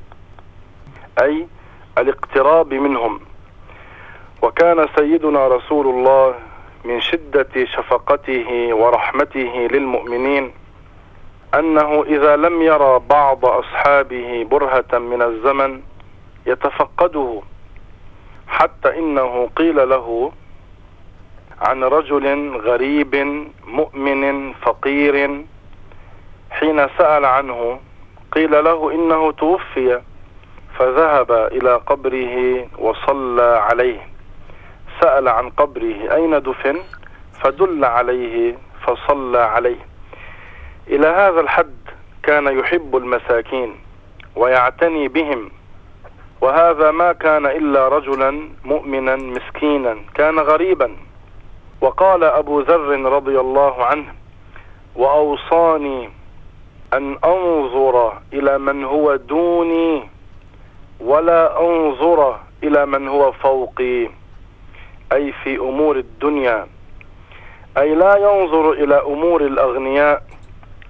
أي 1.21 1.47
الاقتراب 1.97 2.73
منهم. 2.73 3.19
وكان 4.41 4.87
سيدنا 4.97 5.47
رسول 5.47 5.87
الله 5.87 6.35
من 6.85 7.01
شدة 7.01 7.65
شفقته 7.65 8.73
ورحمته 8.73 9.67
للمؤمنين 9.71 10.51
أنه 11.55 12.03
إذا 12.03 12.35
لم 12.35 12.61
يرى 12.61 12.99
بعض 13.09 13.45
أصحابه 13.45 14.47
برهة 14.51 14.99
من 14.99 15.21
الزمن 15.21 15.81
يتفقده. 16.45 17.41
حتى 18.49 18.99
إنه 18.99 19.49
قيل 19.55 19.89
له 19.89 20.31
عن 21.61 21.83
رجل 21.83 22.57
غريب 22.57 23.15
مؤمن 23.67 24.53
فقير 24.53 25.45
حين 26.51 26.87
سأل 26.97 27.25
عنه 27.25 27.79
قيل 28.31 28.63
له 28.63 28.91
إنه 28.91 29.31
توفي 29.31 30.01
فذهب 30.77 31.31
إلى 31.31 31.75
قبره 31.75 32.67
وصلى 32.77 33.59
عليه. 33.69 34.07
سأل 35.01 35.27
عن 35.27 35.49
قبره 35.49 36.15
أين 36.15 36.41
دفن؟ 36.41 36.79
فدل 37.43 37.85
عليه 37.85 38.57
فصلى 38.81 39.39
عليه. 39.39 39.85
إلى 40.87 41.07
هذا 41.07 41.39
الحد 41.39 41.77
كان 42.23 42.59
يحب 42.59 42.95
المساكين 42.95 43.75
ويعتني 44.35 45.07
بهم. 45.07 45.51
وهذا 46.41 46.91
ما 46.91 47.13
كان 47.13 47.45
إلا 47.45 47.87
رجلا 47.87 48.49
مؤمنا 48.65 49.15
مسكينا 49.15 49.97
كان 50.15 50.39
غريبا. 50.39 50.95
وقال 51.81 52.23
أبو 52.23 52.59
ذر 52.59 53.01
رضي 53.01 53.39
الله 53.39 53.85
عنه 53.85 54.13
وأوصاني 54.95 56.09
أن 56.93 57.17
أنظر 57.25 58.13
إلى 58.33 58.57
من 58.57 58.83
هو 58.83 59.15
دوني 59.15 60.09
ولا 60.99 61.61
أنظر 61.61 62.39
إلى 62.63 62.85
من 62.85 63.07
هو 63.07 63.31
فوقي. 63.31 64.09
أي 65.13 65.31
في 65.43 65.57
أمور 65.57 65.95
الدنيا. 65.95 66.67
أي 67.77 67.95
لا 67.95 68.17
ينظر 68.17 68.71
إلى 68.71 69.01
أمور 69.01 69.41
الأغنياء 69.41 70.23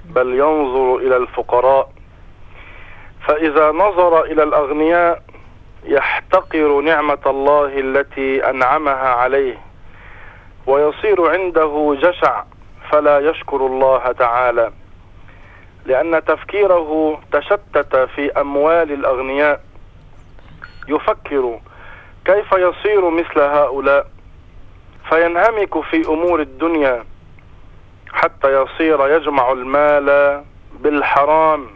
بل 0.05 0.33
ينظر 0.33 0.95
إلى 0.95 1.17
الفقراء. 1.17 1.89
فإذا 3.27 3.71
نظر 3.71 4.23
إلى 4.23 4.43
الأغنياء 4.43 5.28
يحتقر 5.83 6.81
نعمة 6.81 7.19
الله 7.25 7.79
التي 7.79 8.49
أنعمها 8.49 9.09
عليه 9.09 9.57
ويصير 10.67 11.29
عنده 11.29 11.97
جشع 12.01 12.43
فلا 12.91 13.19
يشكر 13.19 13.65
الله 13.65 14.11
تعالى 14.11 14.71
لأن 15.85 16.25
تفكيره 16.25 17.21
تشتت 17.31 17.95
في 18.15 18.31
أموال 18.31 18.91
الأغنياء. 18.91 19.61
يفكر 20.87 21.59
كيف 22.25 22.51
يصير 22.51 23.09
مثل 23.09 23.39
هؤلاء 23.39 24.07
فينهمك 25.09 25.81
في 25.81 26.07
أمور 26.07 26.41
الدنيا 26.41 27.03
حتى 28.11 28.61
يصير 28.61 29.07
يجمع 29.15 29.51
المال 29.51 30.43
بالحرام 30.79 31.67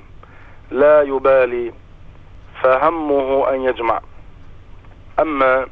لا 0.72 1.02
يبالي. 1.02 1.74
فهمه 2.63 3.49
أن 3.49 3.62
يجمع. 3.62 4.02
أما 5.19 5.67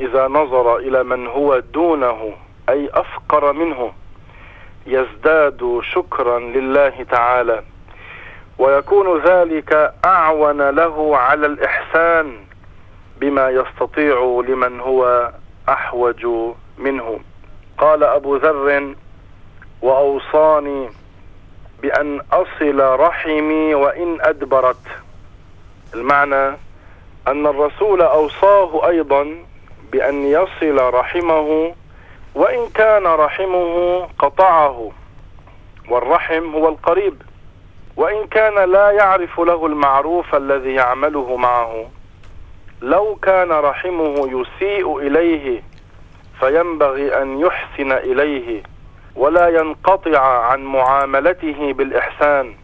إذا 0.00 0.28
نظر 0.28 0.76
إلى 0.76 1.02
من 1.02 1.26
هو 1.26 1.58
دونه 1.58 2.32
أي 2.68 2.90
أفقر 2.94 3.52
منه 3.52 3.92
يزداد 4.86 5.80
شكرا 5.82 6.38
لله 6.38 7.06
تعالى 7.10 7.62
ويكون 8.58 9.20
ذلك 9.20 9.94
أعون 10.04 10.70
له 10.70 11.16
على 11.16 11.46
الإحسان 11.46 12.36
بما 13.16 13.50
يستطيع 13.50 14.42
لمن 14.48 14.80
هو 14.80 15.32
أحوج 15.68 16.26
منه. 16.78 17.20
قال 17.78 18.04
أبو 18.04 18.36
ذر 18.36 18.94
وأوصاني 19.82 20.88
بأن 21.82 22.20
أصل 22.32 23.00
رحمي 23.00 23.74
وإن 23.74 24.18
أدبرت. 24.20 24.86
المعنى 25.94 26.56
أن 27.28 27.46
الرسول 27.46 28.02
أوصاه 28.02 28.88
أيضا 28.88 29.36
بأن 29.92 30.24
يصل 30.26 30.94
رحمه 30.94 31.74
وإن 32.34 32.68
كان 32.74 33.06
رحمه 33.06 34.00
قطعه 34.18 34.90
والرحم 35.88 36.54
هو 36.54 36.68
القريب 36.68 37.22
وإن 37.96 38.26
كان 38.26 38.70
لا 38.70 38.90
يعرف 38.90 39.40
له 39.40 39.66
المعروف 39.66 40.34
الذي 40.34 40.74
يعمله 40.74 41.36
معه. 41.36 41.86
لو 42.82 43.14
كان 43.22 43.52
رحمه 43.52 44.14
يسيء 44.16 44.98
إليه 44.98 45.62
فينبغي 46.40 47.22
أن 47.22 47.40
يحسن 47.40 47.92
إليه 47.92 48.62
ولا 49.16 49.48
ينقطع 49.48 50.20
عن 50.20 50.64
معاملته 50.64 51.72
بالإحسان. 51.72 52.54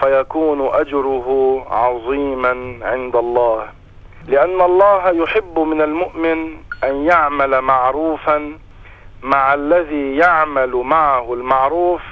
فيكون 0.00 0.68
أجره 0.74 1.60
عظيما 1.70 2.78
عند 2.82 3.16
الله. 3.16 3.66
لأن 4.28 4.60
الله 4.60 5.10
يحب 5.10 5.58
من 5.58 5.82
المؤمن 5.82 6.56
أن 6.84 7.04
يعمل 7.04 7.60
معروفا 7.60 8.58
مع 9.22 9.54
الذي 9.54 10.16
يعمل 10.16 10.76
معه 10.76 11.34
المعروف 11.34 12.02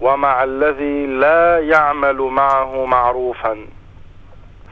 ومع 0.00 0.44
الذي 0.44 1.06
لا 1.06 1.58
يعمل 1.58 2.16
معه 2.16 2.84
معروفا. 2.84 3.66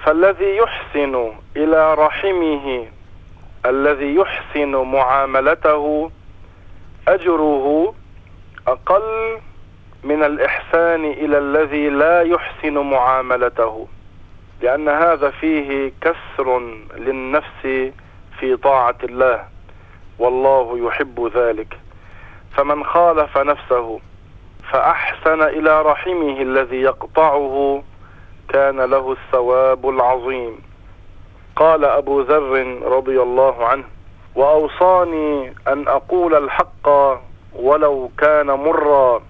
فالذي 0.05 0.57
يحسن 0.57 1.33
إلى 1.57 1.95
رحمه 1.95 2.87
الذي 3.67 4.15
يحسن 4.15 4.77
معاملته 4.77 6.11
أجره 7.09 7.95
أقل 8.69 9.39
من 10.05 10.23
الإحسان 10.25 11.05
إلى 11.05 11.39
الذي 11.39 11.89
لا 11.89 12.23
يحسن 12.23 12.79
معاملته 12.79 13.89
لأن 14.63 14.89
هذا 14.89 15.31
فيه 15.31 15.93
كسر 16.01 16.61
للنفس 16.97 17.93
في 18.41 18.57
طاعة 18.57 18.99
الله 19.05 19.45
والله 20.19 20.87
يحب 20.87 21.31
ذلك. 21.35 21.79
فمن 22.57 22.85
خالف 22.85 23.39
نفسه 23.39 24.01
فأحسن 24.73 25.43
إلى 25.43 25.83
رحمه 25.83 26.43
الذي 26.43 26.77
يقطعه 26.77 27.83
كان 28.49 28.81
له 28.81 29.13
الثواب 29.13 29.89
العظيم. 29.89 30.59
قال 31.57 31.85
أبو 31.85 32.21
ذر 32.21 32.79
رضي 32.83 33.23
الله 33.23 33.67
عنه 33.67 33.85
وأوصاني 34.35 35.55
أن 35.69 35.89
أقول 35.89 36.35
الحق 36.35 36.89
ولو 37.55 38.11
كان 38.19 38.47
مرا. 38.47 39.23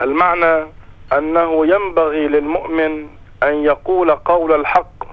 المعنى 0.00 0.66
أنه 1.12 1.66
ينبغي 1.66 2.28
للمؤمن 2.28 3.08
أن 3.42 3.64
يقول 3.64 4.10
قول 4.10 4.52
الحق 4.52 5.04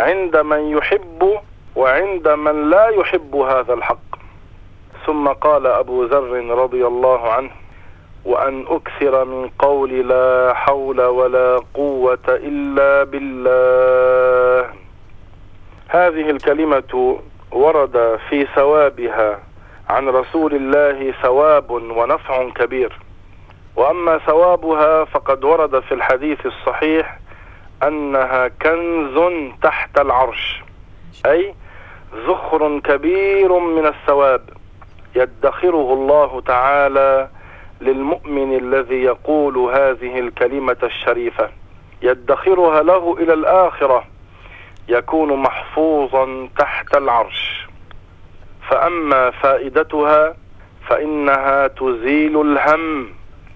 عند 0.00 0.36
من 0.36 0.70
يحب 0.70 1.38
وعند 1.76 2.28
من 2.28 2.70
لا 2.70 2.88
يحب 2.88 3.36
هذا 3.36 3.74
الحق. 3.74 3.98
ثم 5.06 5.28
قال 5.28 5.66
أبو 5.66 6.04
ذر 6.04 6.44
رضي 6.50 6.86
الله 6.86 7.32
عنه 7.32 7.50
وأن 8.24 8.64
أكثر 8.68 9.24
من 9.24 9.48
قول 9.58 10.08
لا 10.08 10.54
حول 10.54 11.00
ولا 11.00 11.60
قوة 11.74 12.28
إلا 12.28 13.04
بالله. 13.04 14.70
هذه 15.88 16.30
الكلمة 16.30 17.18
ورد 17.52 18.18
في 18.28 18.46
ثوابها 18.54 19.40
عن 19.88 20.08
رسول 20.08 20.54
الله 20.54 21.12
ثواب 21.22 21.70
ونفع 21.70 22.48
كبير. 22.48 23.03
وأما 23.76 24.18
ثوابها 24.18 25.04
فقد 25.04 25.44
ورد 25.44 25.80
في 25.80 25.94
الحديث 25.94 26.46
الصحيح 26.46 27.18
أنها 27.82 28.48
كنز 28.48 29.44
تحت 29.62 29.98
العرش 29.98 30.62
أي 31.26 31.54
زخر 32.26 32.78
كبير 32.78 33.58
من 33.58 33.86
الثواب 33.86 34.42
يدخره 35.16 35.92
الله 35.92 36.40
تعالى 36.40 37.28
للمؤمن 37.80 38.56
الذي 38.56 39.02
يقول 39.02 39.58
هذه 39.58 40.18
الكلمة 40.18 40.76
الشريفة. 40.82 41.50
يدخرها 42.02 42.82
له 42.82 43.16
إلى 43.20 43.32
الآخرة 43.32 44.04
يكون 44.88 45.36
محفوظا 45.36 46.48
تحت 46.58 46.96
العرش. 46.96 47.66
فأما 48.68 49.30
فائدتها 49.30 50.36
فإنها 50.88 51.66
تزيل 51.66 52.40
الهم. 52.40 53.08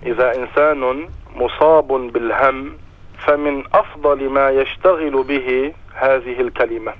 إذا 0.06 0.36
إنسان 0.36 1.08
مصاب 1.34 1.88
بالهم 1.88 2.76
فمن 3.18 3.64
أفضل 3.74 4.28
ما 4.28 4.50
يشتغل 4.50 5.22
به 5.22 5.72
هذه 5.94 6.40
الكلمة. 6.40 6.92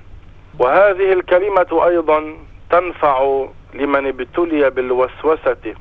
وهذه 0.59 1.13
الكلمة 1.13 1.85
أيضا 1.85 2.33
تنفع 2.69 3.45
لمن 3.73 4.07
ابتلي 4.07 4.69
بالوسوسة 4.69 5.75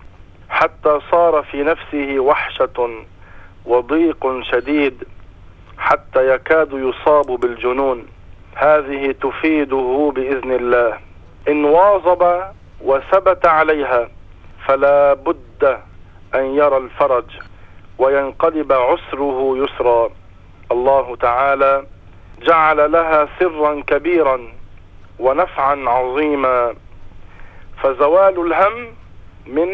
حتى 0.48 0.98
صار 1.10 1.42
في 1.42 1.62
نفسه 1.62 2.18
وحشة 2.18 3.04
وضيق 3.64 4.42
شديد 4.42 5.04
حتى 5.78 6.34
يكاد 6.34 6.72
يصاب 6.72 7.26
بالجنون. 7.26 8.06
هذه 8.54 9.14
تفيده 9.22 10.12
بإذن 10.14 10.52
الله. 10.52 10.98
إن 11.48 11.64
واظب 11.64 12.42
وثبت 12.80 13.46
عليها 13.46 14.08
فلا 14.66 15.14
بد 15.14 15.78
أن 16.34 16.44
يرى 16.54 16.76
الفرج 16.76 17.24
وينقلب 17.98 18.72
عسره 18.72 19.56
يسرا. 19.56 20.10
الله 20.72 21.16
تعالى 21.16 21.86
جعل 22.42 22.92
لها 22.92 23.28
سرا 23.38 23.82
كبيرا 23.86 24.40
ونفعا 25.18 25.84
عظيما. 25.86 26.74
فزوال 27.82 28.46
الهم 28.46 28.86
من 29.46 29.68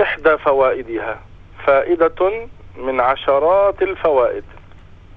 إحدى 0.00 0.38
فوائدها 0.38 1.20
فائدة 1.66 2.48
من 2.76 3.00
عشرات 3.00 3.82
الفوائد. 3.82 4.44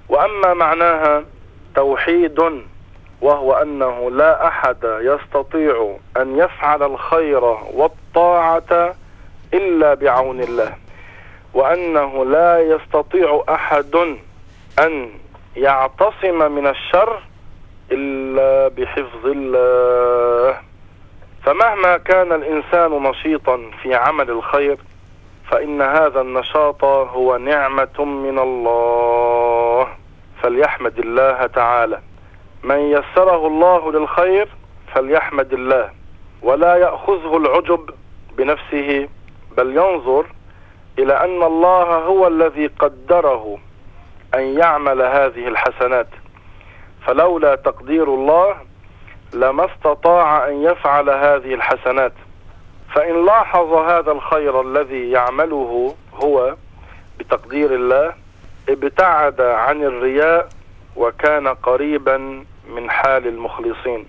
وأما 0.10 0.54
معناها 0.54 1.24
توحيد 1.76 2.64
وهو 3.22 3.54
أنه 3.54 4.12
لا 4.12 4.48
أحد 4.48 4.78
يستطيع 4.84 5.98
أن 6.18 6.38
يفعل 6.38 6.84
الخير 6.84 7.44
والطاعة 7.74 8.96
إلا 9.54 9.94
بعون 9.94 10.40
الله 10.40 10.76
وأنه 11.54 12.26
لا 12.26 12.60
يستطيع 12.60 13.44
أحد 13.50 13.96
أن 14.80 15.10
يعتصم 15.56 16.52
من 16.52 16.68
الشر 16.68 17.20
إلا 17.92 18.68
بحفظ 18.68 19.26
الله. 19.26 20.58
فمهما 21.44 21.98
كان 21.98 22.32
الإنسان 22.32 22.92
نشيطا 22.92 23.72
في 23.82 23.96
عمل 23.96 24.30
الخير 24.30 24.78
فإن 25.52 25.82
هذا 25.82 26.22
النشاط 26.22 26.84
هو 26.84 27.38
نعمة 27.38 28.06
من 28.06 28.40
الله. 28.40 29.88
فليحمد 30.42 31.00
الله 31.00 31.46
تعالى. 31.46 32.00
من 32.64 32.80
يسره 32.80 33.48
الله 33.48 33.92
للخير 33.92 34.48
فليحمد 34.94 35.54
الله 35.54 35.90
ولا 36.42 36.76
يأخذه 36.76 37.38
العجب 37.38 37.90
بنفسه. 38.38 39.10
بل 39.58 39.78
ينظر 39.78 40.26
إلى 41.00 41.14
أن 41.14 41.44
الله 41.44 41.84
هو 41.84 42.28
الذي 42.28 42.68
قدره 42.68 43.58
أن 44.36 44.60
يعمل 44.60 45.02
هذه 45.02 45.48
الحسنات. 45.48 46.08
فلولا 47.06 47.56
تقدير 47.56 48.04
الله 48.04 48.56
لما 49.34 49.66
استطاع 49.66 50.48
أن 50.48 50.64
يفعل 50.64 51.10
هذه 51.10 51.54
الحسنات. 51.54 52.14
فإن 52.96 53.26
لاحظ 53.26 53.74
هذا 53.74 54.12
الخير 54.12 54.62
الذي 54.62 55.12
يعمله 55.12 55.96
هو 56.14 56.56
بتقدير 57.20 57.76
الله 57.76 58.14
ابتعد 58.70 59.42
عن 59.42 59.84
الرياء 59.84 60.50
وكان 60.96 61.48
قريبا 61.48 62.18
من 62.70 62.90
حال 62.90 63.28
المخلصين. 63.28 64.06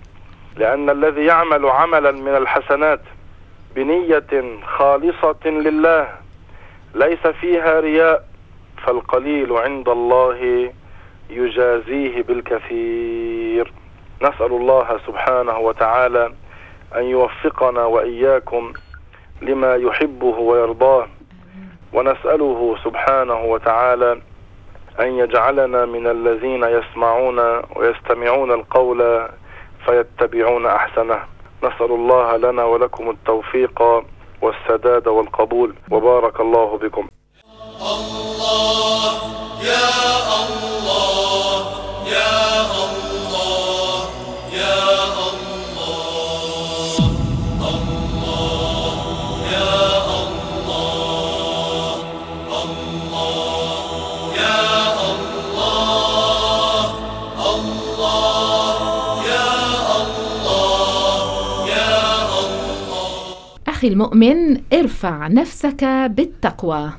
لأن 0.55 0.89
الذي 0.89 1.25
يعمل 1.25 1.65
عملا 1.65 2.11
من 2.11 2.35
الحسنات 2.35 3.01
بنية 3.79 4.59
خالصة 4.65 5.45
لله 5.45 6.07
ليس 6.95 7.27
فيها 7.27 7.79
رياء 7.79 8.25
فالقليل 8.83 9.53
عند 9.53 9.89
الله 9.89 10.71
يجازيه 11.29 12.23
بالكثير. 12.23 13.73
نسأل 14.21 14.51
الله 14.51 14.99
سبحانه 15.07 15.57
وتعالى 15.59 16.33
أن 16.95 17.03
يوفقنا 17.03 17.85
وإياكم 17.85 18.73
لما 19.41 19.75
يحبه 19.75 20.37
ويرضاه. 20.39 21.07
ونسأله 21.93 22.75
سبحانه 22.83 23.41
وتعالى 23.43 24.21
أن 24.99 25.07
يجعلنا 25.17 25.85
من 25.85 26.07
الذين 26.07 26.63
يسمعون 26.63 27.39
ويستمعون 27.75 28.51
القول 28.51 29.27
فيتبعون 29.85 30.65
أحسنه. 30.65 31.19
نسأل 31.63 31.91
الله 31.91 32.37
لنا 32.37 32.63
ولكم 32.63 33.09
التوفيق 33.09 33.81
والسداد 34.41 35.07
والقبول. 35.07 35.75
وبارك 35.91 36.39
الله 36.39 36.77
بكم 36.77 37.07
الله 37.81 39.13
يا 39.63 39.89
الله 40.41 41.59
يا 42.07 42.61
الله 42.85 44.09
يا 44.53 45.03
الله. 45.03 45.28
أخي 63.79 63.87
المؤمن 63.87 64.61
ارفع 64.73 65.27
نفسك 65.27 65.83
بالتقوى. 65.83 66.91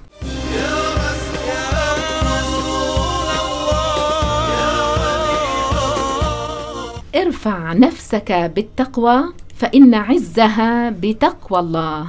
ارفع 7.16 7.73
نفسك 7.73 8.33
بالتقوى 8.33 9.25
فإن 9.57 9.95
عزها 9.95 10.90
بتقوى 10.90 11.61
الله. 11.61 12.07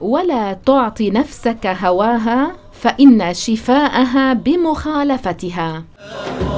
ولا 0.00 0.52
تعطي 0.52 1.10
نفسك 1.10 1.66
هواها 1.66 2.52
فإن 2.72 3.34
شفاءها 3.34 4.32
بمخالفتها. 4.32 5.84
أوصيك 6.00 6.53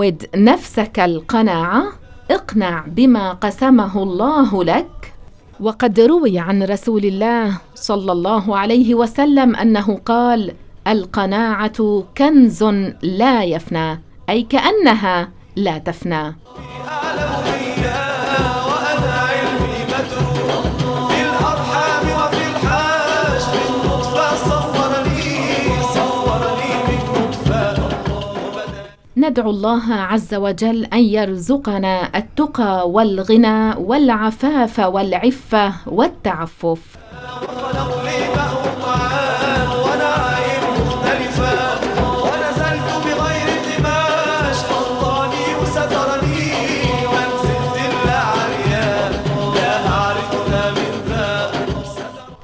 عود 0.00 0.26
نفسك 0.36 1.00
القناعة 1.00 1.82
اقنع 2.30 2.84
بما 2.86 3.32
قسمه 3.32 4.02
الله 4.02 4.64
لك. 4.64 5.12
وقد 5.60 6.00
روي 6.00 6.38
عن 6.38 6.62
رسول 6.62 7.04
الله 7.04 7.58
صلى 7.74 8.12
الله 8.12 8.58
عليه 8.58 8.94
وسلم 8.94 9.56
أنه 9.56 10.00
قال 10.06 10.52
القناعة 10.86 12.04
كنز 12.18 12.64
لا 13.02 13.44
يفنى 13.44 14.00
أي 14.30 14.42
كأنها 14.42 15.28
لا 15.56 15.78
تفنى. 15.78 16.36
ندعو 29.20 29.50
الله 29.50 29.94
عز 29.94 30.34
وجل 30.34 30.84
أن 30.84 30.98
يرزقنا 30.98 32.16
التقى 32.16 32.90
والغنى 32.90 33.74
والعفاف 33.76 34.78
والعفة 34.78 35.72
والتعفف. 35.86 36.80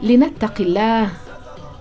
لنتقي 0.03 0.65
الله 0.65 1.09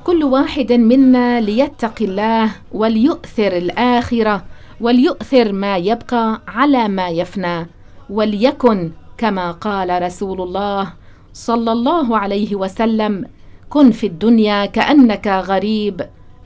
كل 0.04 0.24
واحد 0.24 0.72
منا 0.72 1.42
ليتقي 1.42 2.06
الله 2.06 2.52
وليؤثر 2.72 3.58
الآخرة. 3.58 4.55
وليؤثر 4.82 5.52
ما 5.54 5.78
يبقى 5.78 6.42
على 6.48 6.88
ما 6.88 7.10
يفنى 7.10 7.68
وليكن 8.10 8.92
كما 9.18 9.52
قال 9.52 10.04
رسول 10.04 10.42
الله 10.42 10.94
صلى 11.34 11.72
الله 11.72 12.18
عليه 12.18 12.56
وسلم 12.56 13.26
كن 13.70 13.92
في 13.92 14.08
الدنيا 14.08 14.66
كأنك 14.66 15.28
غريب 15.28 16.02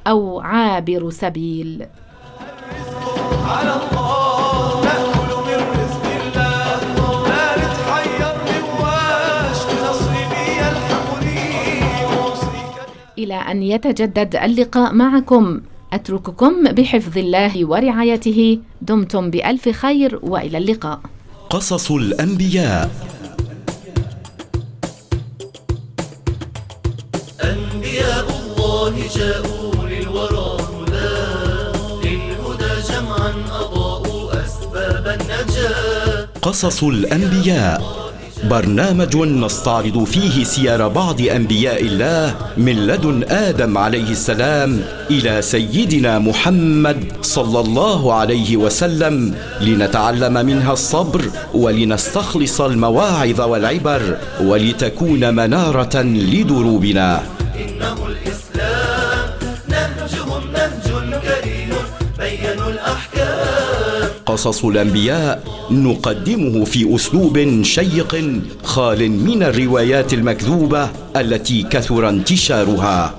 أو 0.08 0.40
عابر 0.40 1.10
سبيل 1.10 1.86
على 3.46 3.74
الله 3.74 4.20
إلى 13.20 13.36
أن 13.36 13.64
يتجدد 13.64 14.36
اللقاء 14.36 14.94
معكم. 14.94 15.62
أترككم 15.94 16.64
بحفظ 16.64 17.18
الله 17.18 17.66
ورعايته. 17.66 18.60
دمتم 18.82 19.30
بألف 19.30 19.70
خير 19.70 20.20
وإلى 20.24 20.58
اللقاء. 20.58 21.00
قصص 21.50 21.92
الأنبياء. 21.92 22.92
أنبياء 27.44 28.28
الله 28.30 28.94
جاءوا 29.16 29.76
للورى 29.88 30.58
هدى. 30.62 32.10
للهدى 32.10 33.06
معا 33.06 33.34
أضاءوا 33.52 34.46
أسباب 34.46 35.08
النجاة. 35.08 36.28
قصص 36.42 36.84
الأنبياء. 36.84 38.09
برنامج 38.50 39.16
نستعرض 39.18 40.04
فيه 40.04 40.44
سير 40.44 40.88
بعض 40.88 41.22
أنبياء 41.22 41.82
الله 41.82 42.36
من 42.58 42.88
لدن 42.88 43.24
آدم 43.30 43.78
عليه 43.78 44.10
السلام 44.12 44.82
إلى 45.12 45.42
سيدنا 45.42 46.20
محمد 46.20 47.04
صلى 47.22 47.60
الله 47.60 48.14
عليه 48.14 48.58
وسلم 48.58 49.34
لنتعلم 49.62 50.34
منها 50.34 50.74
الصبر 50.74 51.22
ولنستخلص 51.54 52.62
المواعظ 52.62 53.42
والعبر 53.42 54.18
ولتكون 54.42 55.34
منارة 55.34 56.02
لدروبنا. 56.02 57.24
إنه 57.56 57.98
الإسلام 58.08 58.49
قصص 64.30 64.66
الأنبياء 64.66 65.44
نقدمه 65.72 66.66
في 66.66 66.96
أسلوب 66.96 67.64
شيق 67.64 68.42
خال 68.64 69.12
من 69.12 69.44
الروايات 69.44 70.14
المكذوبة 70.14 70.90
التي 71.16 71.64
كثر 71.64 72.10
انتشارها. 72.10 73.16